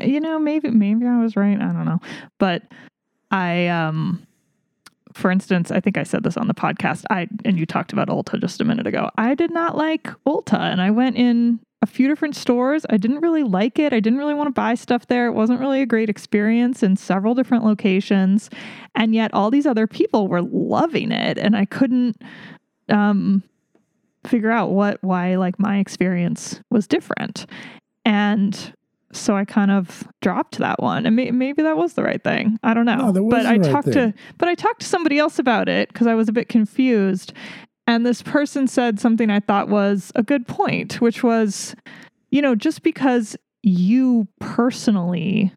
you 0.00 0.20
know 0.20 0.38
maybe 0.38 0.70
maybe 0.70 1.06
I 1.06 1.20
was 1.22 1.36
right 1.36 1.60
I 1.60 1.72
don't 1.72 1.84
know. 1.84 2.00
But 2.38 2.62
I 3.30 3.68
um 3.68 4.26
for 5.12 5.30
instance 5.30 5.70
I 5.70 5.80
think 5.80 5.98
I 5.98 6.02
said 6.02 6.22
this 6.22 6.36
on 6.36 6.48
the 6.48 6.54
podcast 6.54 7.04
I 7.10 7.28
and 7.44 7.58
you 7.58 7.66
talked 7.66 7.92
about 7.92 8.08
Ulta 8.08 8.40
just 8.40 8.60
a 8.60 8.64
minute 8.64 8.86
ago. 8.86 9.10
I 9.16 9.34
did 9.34 9.50
not 9.50 9.76
like 9.76 10.04
Ulta 10.26 10.58
and 10.58 10.80
I 10.80 10.90
went 10.90 11.16
in 11.16 11.60
a 11.82 11.86
few 11.86 12.06
different 12.06 12.36
stores. 12.36 12.86
I 12.90 12.96
didn't 12.96 13.20
really 13.20 13.42
like 13.42 13.78
it. 13.78 13.92
I 13.92 13.98
didn't 13.98 14.20
really 14.20 14.34
want 14.34 14.46
to 14.46 14.52
buy 14.52 14.76
stuff 14.76 15.08
there. 15.08 15.26
It 15.26 15.32
wasn't 15.32 15.58
really 15.58 15.82
a 15.82 15.86
great 15.86 16.08
experience 16.08 16.82
in 16.82 16.96
several 16.96 17.34
different 17.34 17.64
locations. 17.64 18.50
And 18.94 19.14
yet 19.14 19.34
all 19.34 19.50
these 19.50 19.66
other 19.66 19.88
people 19.88 20.28
were 20.28 20.42
loving 20.42 21.10
it 21.10 21.38
and 21.38 21.56
I 21.56 21.64
couldn't 21.64 22.22
um 22.88 23.42
figure 24.26 24.50
out 24.50 24.70
what 24.70 25.02
why 25.02 25.36
like 25.36 25.58
my 25.58 25.78
experience 25.78 26.60
was 26.70 26.86
different. 26.86 27.46
And 28.04 28.74
so 29.12 29.36
i 29.36 29.44
kind 29.44 29.70
of 29.70 30.06
dropped 30.20 30.58
that 30.58 30.80
one. 30.80 31.06
And 31.06 31.16
may, 31.16 31.30
maybe 31.30 31.62
that 31.62 31.76
was 31.76 31.94
the 31.94 32.02
right 32.02 32.22
thing. 32.22 32.58
I 32.62 32.74
don't 32.74 32.86
know. 32.86 33.10
No, 33.10 33.28
but 33.28 33.46
i 33.46 33.56
right 33.56 33.62
talked 33.62 33.88
thing. 33.88 34.12
to 34.12 34.14
but 34.38 34.48
i 34.48 34.54
talked 34.54 34.80
to 34.80 34.86
somebody 34.86 35.18
else 35.18 35.38
about 35.38 35.68
it 35.68 35.88
because 35.88 36.06
i 36.06 36.14
was 36.14 36.28
a 36.28 36.32
bit 36.32 36.48
confused. 36.48 37.32
And 37.86 38.06
this 38.06 38.22
person 38.22 38.68
said 38.68 39.00
something 39.00 39.30
i 39.30 39.40
thought 39.40 39.68
was 39.68 40.12
a 40.14 40.22
good 40.22 40.46
point 40.46 41.00
which 41.00 41.22
was 41.22 41.74
you 42.30 42.40
know 42.40 42.54
just 42.54 42.82
because 42.82 43.36
you 43.62 44.28
personally 44.40 45.52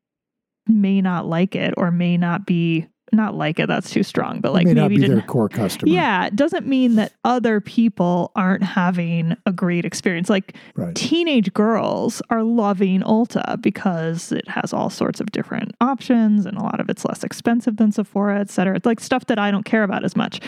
may 0.68 1.02
not 1.02 1.28
like 1.28 1.56
it 1.56 1.74
or 1.78 1.92
may 1.92 2.18
not 2.18 2.46
be 2.46 2.88
not 3.16 3.36
like 3.36 3.60
it 3.60 3.68
that's 3.68 3.90
too 3.90 4.04
strong 4.04 4.42
but 4.42 4.54
like 4.54 4.64
it 4.64 4.70
may 4.70 4.74
not 4.82 4.90
maybe 4.90 5.02
be 5.02 5.08
their 5.08 5.22
core 5.22 5.50
customer. 5.50 5.92
yeah, 5.92 6.26
it 6.28 6.36
doesn't 6.36 6.68
mean 6.68 6.96
that 6.96 7.14
other 7.24 7.60
people 7.62 8.32
aren't 8.36 8.64
having 8.64 9.36
a 9.46 9.52
great 9.52 9.86
experience. 9.86 10.30
Like 10.30 10.56
Right. 10.76 10.94
teenage 10.96 11.54
girls 11.54 12.22
are 12.30 12.44
loving 12.44 13.02
Ulta 13.02 13.62
because 13.62 14.32
it 14.32 14.48
has 14.50 14.74
all 14.74 14.90
sorts 14.90 15.20
of 15.22 15.32
different 15.32 15.74
options 15.82 16.46
and 16.46 16.58
a 16.58 16.62
lot 16.62 16.80
of 16.80 16.90
it's 16.90 17.06
less 17.06 17.24
expensive 17.24 17.78
than 17.78 17.92
Sephora, 17.92 18.40
et 18.40 18.50
cetera. 18.50 18.76
It's 18.76 18.86
like 18.86 19.00
stuff 19.00 19.26
that 19.28 19.40
I 19.40 19.52
don't 19.52 19.64
care 19.66 19.84
about 19.84 20.04
as 20.04 20.16
much. 20.16 20.40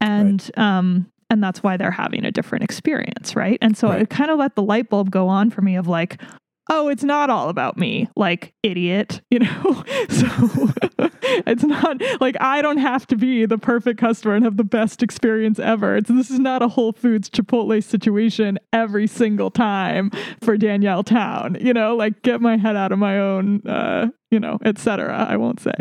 And 0.00 0.50
um 0.56 1.10
and 1.28 1.42
that's 1.42 1.60
why 1.62 1.76
they're 1.76 1.90
having 1.90 2.24
a 2.24 2.30
different 2.30 2.62
experience, 2.62 3.34
right? 3.34 3.58
And 3.60 3.76
so 3.76 3.88
Right. 3.88 4.02
it 4.02 4.10
kind 4.10 4.30
of 4.30 4.38
let 4.38 4.54
the 4.54 4.62
light 4.62 4.88
bulb 4.88 5.10
go 5.10 5.26
on 5.26 5.50
for 5.50 5.60
me 5.60 5.74
of 5.74 5.88
like, 5.88 6.20
oh, 6.68 6.88
it's 6.88 7.04
not 7.04 7.30
all 7.30 7.48
about 7.48 7.76
me, 7.76 8.08
like 8.16 8.54
idiot, 8.62 9.20
you 9.30 9.40
know? 9.40 9.84
so 10.08 10.26
it's 11.46 11.64
not 11.64 12.00
like 12.20 12.36
I 12.40 12.62
don't 12.62 12.78
have 12.78 13.06
to 13.08 13.16
be 13.16 13.46
the 13.46 13.58
perfect 13.58 14.00
customer 14.00 14.34
and 14.34 14.44
have 14.44 14.56
the 14.56 14.64
best 14.64 15.02
experience 15.02 15.58
ever. 15.58 15.96
It's, 15.96 16.08
this 16.08 16.30
is 16.30 16.38
not 16.38 16.62
a 16.62 16.68
Whole 16.68 16.92
Foods 16.92 17.30
Chipotle 17.30 17.82
situation 17.82 18.58
every 18.72 19.06
single 19.06 19.50
time 19.50 20.10
for 20.40 20.56
Danielle 20.56 21.04
Town, 21.04 21.56
you 21.60 21.72
know, 21.72 21.96
like 21.96 22.22
get 22.22 22.40
my 22.40 22.56
head 22.56 22.76
out 22.76 22.92
of 22.92 22.98
my 22.98 23.18
own, 23.18 23.66
uh, 23.66 24.08
you 24.30 24.40
know, 24.40 24.58
etc. 24.64 25.26
I 25.28 25.36
won't 25.36 25.60
say, 25.60 25.72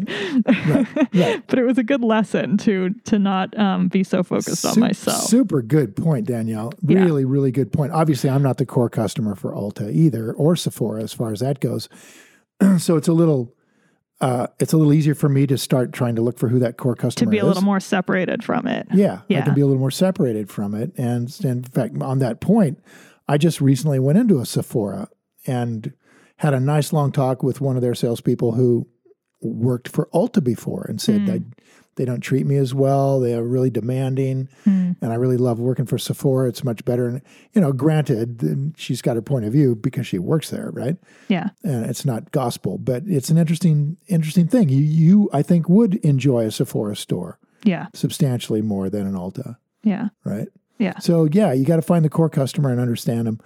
right. 0.45 1.43
but 1.47 1.58
it 1.58 1.63
was 1.65 1.77
a 1.77 1.84
good 1.84 2.01
lesson 2.01 2.58
to 2.60 2.93
to 3.05 3.17
not 3.17 3.58
um, 3.58 3.88
be 3.88 4.03
so 4.03 4.23
focused 4.23 4.65
on 4.65 4.79
myself. 4.79 5.23
Super 5.23 5.62
good 5.62 5.95
point, 5.95 6.27
Danielle. 6.27 6.71
Yeah. 6.81 6.99
Really, 6.99 7.25
really 7.25 7.51
good 7.51 7.71
point. 7.71 7.91
Obviously, 7.91 8.29
I'm 8.29 8.43
not 8.43 8.58
the 8.58 8.65
core 8.65 8.89
customer 8.89 9.36
for 9.36 9.51
Ulta 9.51 9.91
either, 9.91 10.31
or 10.34 10.55
Sephora 10.55 11.01
as 11.01 11.13
far 11.13 11.31
as 11.31 11.39
that 11.39 11.60
goes. 11.60 11.89
so 12.77 12.97
it's 12.97 13.08
a 13.08 13.13
little, 13.13 13.55
uh, 14.21 14.47
it's 14.60 14.73
a 14.73 14.77
little 14.77 14.93
easier 14.93 15.15
for 15.15 15.27
me 15.27 15.47
to 15.47 15.58
start 15.58 15.91
trying 15.91 16.15
to 16.15 16.21
look 16.21 16.38
for 16.38 16.47
who 16.47 16.60
that 16.60 16.77
core 16.77 16.95
customer 16.95 17.29
is. 17.29 17.31
to 17.31 17.31
be 17.31 17.39
a 17.39 17.41
is. 17.41 17.47
little 17.47 17.63
more 17.63 17.79
separated 17.79 18.43
from 18.43 18.67
it. 18.67 18.88
Yeah, 18.93 19.21
yeah, 19.27 19.39
I 19.39 19.41
can 19.41 19.55
be 19.55 19.62
a 19.62 19.65
little 19.65 19.79
more 19.79 19.91
separated 19.91 20.49
from 20.49 20.75
it. 20.75 20.91
And, 20.97 21.36
and 21.43 21.45
in 21.45 21.63
fact, 21.63 21.99
on 22.01 22.19
that 22.19 22.41
point, 22.41 22.79
I 23.27 23.38
just 23.38 23.60
recently 23.60 23.99
went 23.99 24.19
into 24.19 24.39
a 24.39 24.45
Sephora 24.45 25.10
and 25.47 25.93
had 26.38 26.54
a 26.54 26.60
nice 26.60 26.91
long 26.93 27.12
talk 27.12 27.43
with 27.43 27.62
one 27.62 27.76
of 27.76 27.82
their 27.82 27.95
salespeople 27.95 28.54
who 28.54 28.88
worked 29.41 29.88
for 29.88 30.10
Ulta 30.13 30.43
before 30.43 30.86
and 30.89 31.00
said, 31.02 31.21
Mm. 31.21 31.52
They 31.98 32.04
don't 32.04 32.19
treat 32.19 32.45
me 32.45 32.58
as 32.58 32.74
well. 32.74 33.21
They 33.21 33.34
are 33.36 33.41
really 33.41 33.69
demanding. 33.69 34.50
Mm. 34.65 34.98
And 35.02 35.13
I 35.13 35.15
really 35.15 35.38
love 35.38 35.60
working 35.62 35.86
for 35.86 35.98
Sephora. 35.98 36.50
It's 36.50 36.62
much 36.62 36.84
better. 36.84 37.08
And, 37.08 37.21
you 37.54 37.62
know, 37.62 37.71
granted, 37.71 38.74
she's 38.76 39.02
got 39.02 39.15
her 39.15 39.21
point 39.21 39.45
of 39.45 39.54
view 39.54 39.76
because 39.76 40.06
she 40.06 40.19
works 40.19 40.50
there, 40.50 40.71
right? 40.74 40.98
Yeah. 41.30 41.52
And 41.63 41.86
it's 41.86 42.04
not 42.04 42.34
gospel, 42.34 42.78
but 42.78 43.04
it's 43.08 43.30
an 43.30 43.38
interesting, 43.38 43.95
interesting 44.08 44.45
thing. 44.50 44.67
You, 44.67 44.80
you 44.82 45.30
I 45.32 45.41
think, 45.41 45.69
would 45.69 45.95
enjoy 46.04 46.41
a 46.45 46.52
Sephora 46.52 46.98
store 46.98 47.39
Yeah. 47.63 47.88
substantially 47.93 48.62
more 48.62 48.89
than 48.89 49.08
an 49.08 49.13
Ulta 49.13 49.56
Yeah. 49.82 50.10
right? 50.26 50.50
Yeah. 50.78 51.00
So 51.00 51.30
yeah, 51.32 51.54
you 51.54 51.63
got 51.63 51.78
to 51.78 51.82
find 51.82 52.04
the 52.04 52.10
core 52.10 52.30
customer 52.30 52.71
and 52.71 52.82
understand 52.82 53.26
them. 53.26 53.39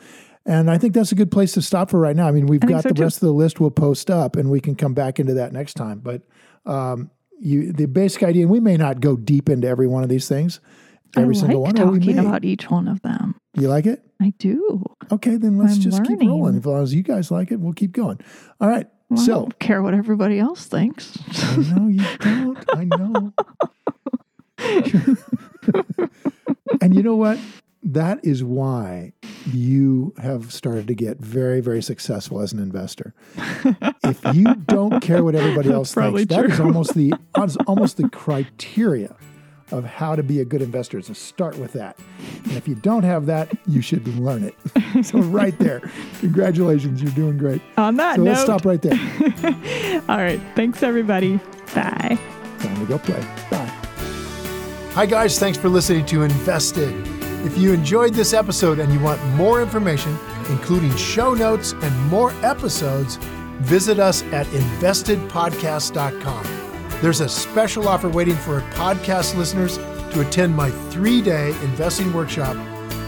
And 0.50 0.72
I 0.72 0.80
think 0.80 0.96
that's 0.96 1.12
a 1.12 1.16
good 1.16 1.30
place 1.30 1.52
to 1.54 1.62
stop 1.62 1.92
for 1.92 2.00
right 2.00 2.16
now. 2.16 2.28
I 2.28 2.32
mean, 2.32 2.48
we've 2.48 2.64
I 2.64 2.68
got 2.68 2.82
so 2.82 2.90
the 2.90 2.96
too. 2.96 3.04
rest 3.04 3.18
of 3.18 3.28
the 3.28 3.34
list 3.34 3.60
we'll 3.60 3.70
post 3.70 4.10
up, 4.10 4.36
and 4.36 4.50
we 4.50 4.60
can 4.60 4.76
come 4.76 4.96
back 4.96 5.20
into 5.20 5.36
that 5.36 5.54
next 5.54 5.76
time. 5.76 6.00
But 6.00 6.24
um, 6.66 7.12
you, 7.40 7.72
the 7.72 7.86
basic 7.86 8.24
idea, 8.24 8.42
and 8.42 8.52
we 8.52 8.60
may 8.60 8.76
not 8.76 9.00
go 9.00 9.16
deep 9.16 9.48
into 9.48 9.68
every 9.68 9.86
one 9.86 10.02
of 10.02 10.10
these 10.10 10.28
things, 10.28 10.60
every 11.16 11.36
I 11.36 11.40
single 11.40 11.62
like 11.62 11.76
one, 11.78 12.00
talking 12.00 12.16
may. 12.16 12.26
about 12.26 12.46
each 12.46 12.68
one 12.68 12.88
of 12.88 13.00
them. 13.04 13.36
You 13.54 13.70
like 13.70 13.86
it? 13.86 14.04
I 14.20 14.34
do. 14.40 14.84
Okay, 15.12 15.36
then 15.36 15.60
let's 15.60 15.76
I'm 15.76 15.82
just 15.82 16.00
keep 16.04 16.18
learning. 16.18 16.30
rolling. 16.30 16.58
As 16.58 16.66
long 16.66 16.82
as 16.82 16.96
you 16.96 17.04
guys 17.04 17.30
like 17.30 17.52
it, 17.52 17.60
we'll 17.60 17.74
keep 17.74 17.92
going. 17.92 18.20
All 18.60 18.68
right. 18.68 18.88
Well, 19.10 19.20
I 19.22 19.24
so 19.24 19.34
don't 19.34 19.60
care 19.60 19.84
what 19.84 19.94
everybody 19.94 20.40
else 20.40 20.66
thinks. 20.66 21.16
I 21.44 21.58
know 21.58 21.88
you 21.90 22.04
don't. 22.18 22.66
I 22.76 22.86
know. 22.86 23.34
and 26.82 26.96
you 26.96 27.04
know 27.04 27.16
what? 27.16 27.38
That 27.82 28.20
is 28.24 28.44
why 28.44 29.14
you 29.52 30.14
have 30.22 30.52
started 30.52 30.88
to 30.88 30.94
get 30.94 31.18
very, 31.20 31.62
very 31.62 31.82
successful 31.82 32.42
as 32.42 32.52
an 32.52 32.60
investor. 32.60 33.14
if 34.04 34.22
you 34.36 34.54
don't 34.66 35.00
care 35.02 35.24
what 35.24 35.36
everybody 35.36 35.72
else 35.72 35.94
thinks, 35.94 36.26
that 36.26 36.46
is 36.46 36.60
almost 36.60 36.94
the 36.94 37.14
almost 37.68 37.98
the 37.98 38.10
criteria 38.10 39.16
of 39.72 39.86
how 39.86 40.16
to 40.16 40.24
be 40.24 40.40
a 40.40 40.46
good 40.46 40.62
investor. 40.62 40.98
is 40.98 41.08
to 41.08 41.16
start 41.16 41.58
with 41.58 41.74
that. 41.74 41.98
And 42.46 42.54
if 42.54 42.68
you 42.68 42.76
don't 42.76 43.04
have 43.04 43.26
that, 43.28 43.56
you 43.68 43.82
should 43.82 44.08
learn 44.08 44.44
it. 44.44 45.06
so 45.06 45.20
right 45.20 45.58
there, 45.60 45.82
congratulations, 46.20 47.02
you're 47.02 47.12
doing 47.12 47.38
great. 47.38 47.62
On 47.78 47.96
that 47.96 48.16
So 48.16 48.24
note, 48.24 48.32
let's 48.32 48.42
stop 48.42 48.66
right 48.66 48.82
there. 48.82 48.94
all 50.10 50.18
right. 50.18 50.42
Thanks, 50.56 50.84
everybody. 50.84 51.38
Bye. 51.76 52.20
Time 52.60 52.80
to 52.80 52.86
go 52.88 52.98
play. 52.98 53.22
Bye. 53.50 53.72
Hi, 54.94 55.06
guys. 55.06 55.40
Thanks 55.40 55.58
for 55.58 55.70
listening 55.70 56.06
to 56.08 56.24
Invested. 56.24 57.09
If 57.46 57.58
you 57.58 57.72
enjoyed 57.74 58.14
this 58.14 58.34
episode 58.34 58.80
and 58.80 58.92
you 58.92 59.00
want 59.00 59.24
more 59.36 59.62
information, 59.62 60.18
including 60.50 60.94
show 60.98 61.34
notes 61.34 61.72
and 61.72 61.98
more 62.08 62.34
episodes, 62.44 63.16
visit 63.62 63.98
us 63.98 64.24
at 64.34 64.46
investedpodcast.com. 64.48 66.46
There's 67.02 67.22
a 67.22 67.30
special 67.30 67.88
offer 67.88 68.10
waiting 68.10 68.36
for 68.36 68.60
podcast 68.72 69.38
listeners 69.38 69.78
to 69.78 70.20
attend 70.20 70.54
my 70.56 70.70
three 70.90 71.22
day 71.22 71.52
investing 71.64 72.12
workshop 72.12 72.58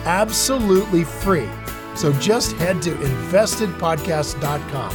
absolutely 0.05 1.03
free. 1.03 1.49
So 1.95 2.13
just 2.13 2.53
head 2.53 2.81
to 2.83 2.91
investedpodcast.com. 2.91 4.91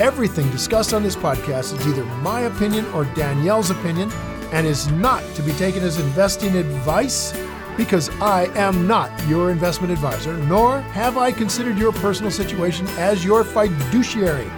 Everything 0.00 0.50
discussed 0.50 0.92
on 0.92 1.04
this 1.04 1.16
podcast 1.16 1.78
is 1.78 1.86
either 1.86 2.04
my 2.04 2.40
opinion 2.40 2.86
or 2.86 3.04
Danielle's 3.04 3.70
opinion 3.70 4.10
and 4.52 4.66
is 4.66 4.90
not 4.92 5.22
to 5.34 5.42
be 5.42 5.52
taken 5.52 5.82
as 5.84 6.00
investing 6.00 6.56
advice 6.56 7.32
because 7.76 8.08
I 8.20 8.44
am 8.56 8.86
not 8.86 9.10
your 9.26 9.50
investment 9.50 9.92
advisor, 9.92 10.36
nor 10.44 10.80
have 10.80 11.18
I 11.18 11.32
considered 11.32 11.78
your 11.78 11.92
personal 11.92 12.30
situation 12.30 12.86
as 12.98 13.24
your 13.24 13.44
fiduciary. 13.44 14.50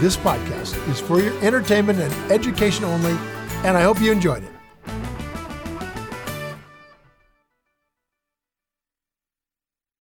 This 0.00 0.16
podcast 0.16 0.76
is 0.88 1.00
for 1.00 1.20
your 1.20 1.38
entertainment 1.44 1.98
and 1.98 2.32
education 2.32 2.84
only, 2.84 3.16
and 3.64 3.76
I 3.76 3.82
hope 3.82 4.00
you 4.00 4.12
enjoyed 4.12 4.44
it. 4.44 4.51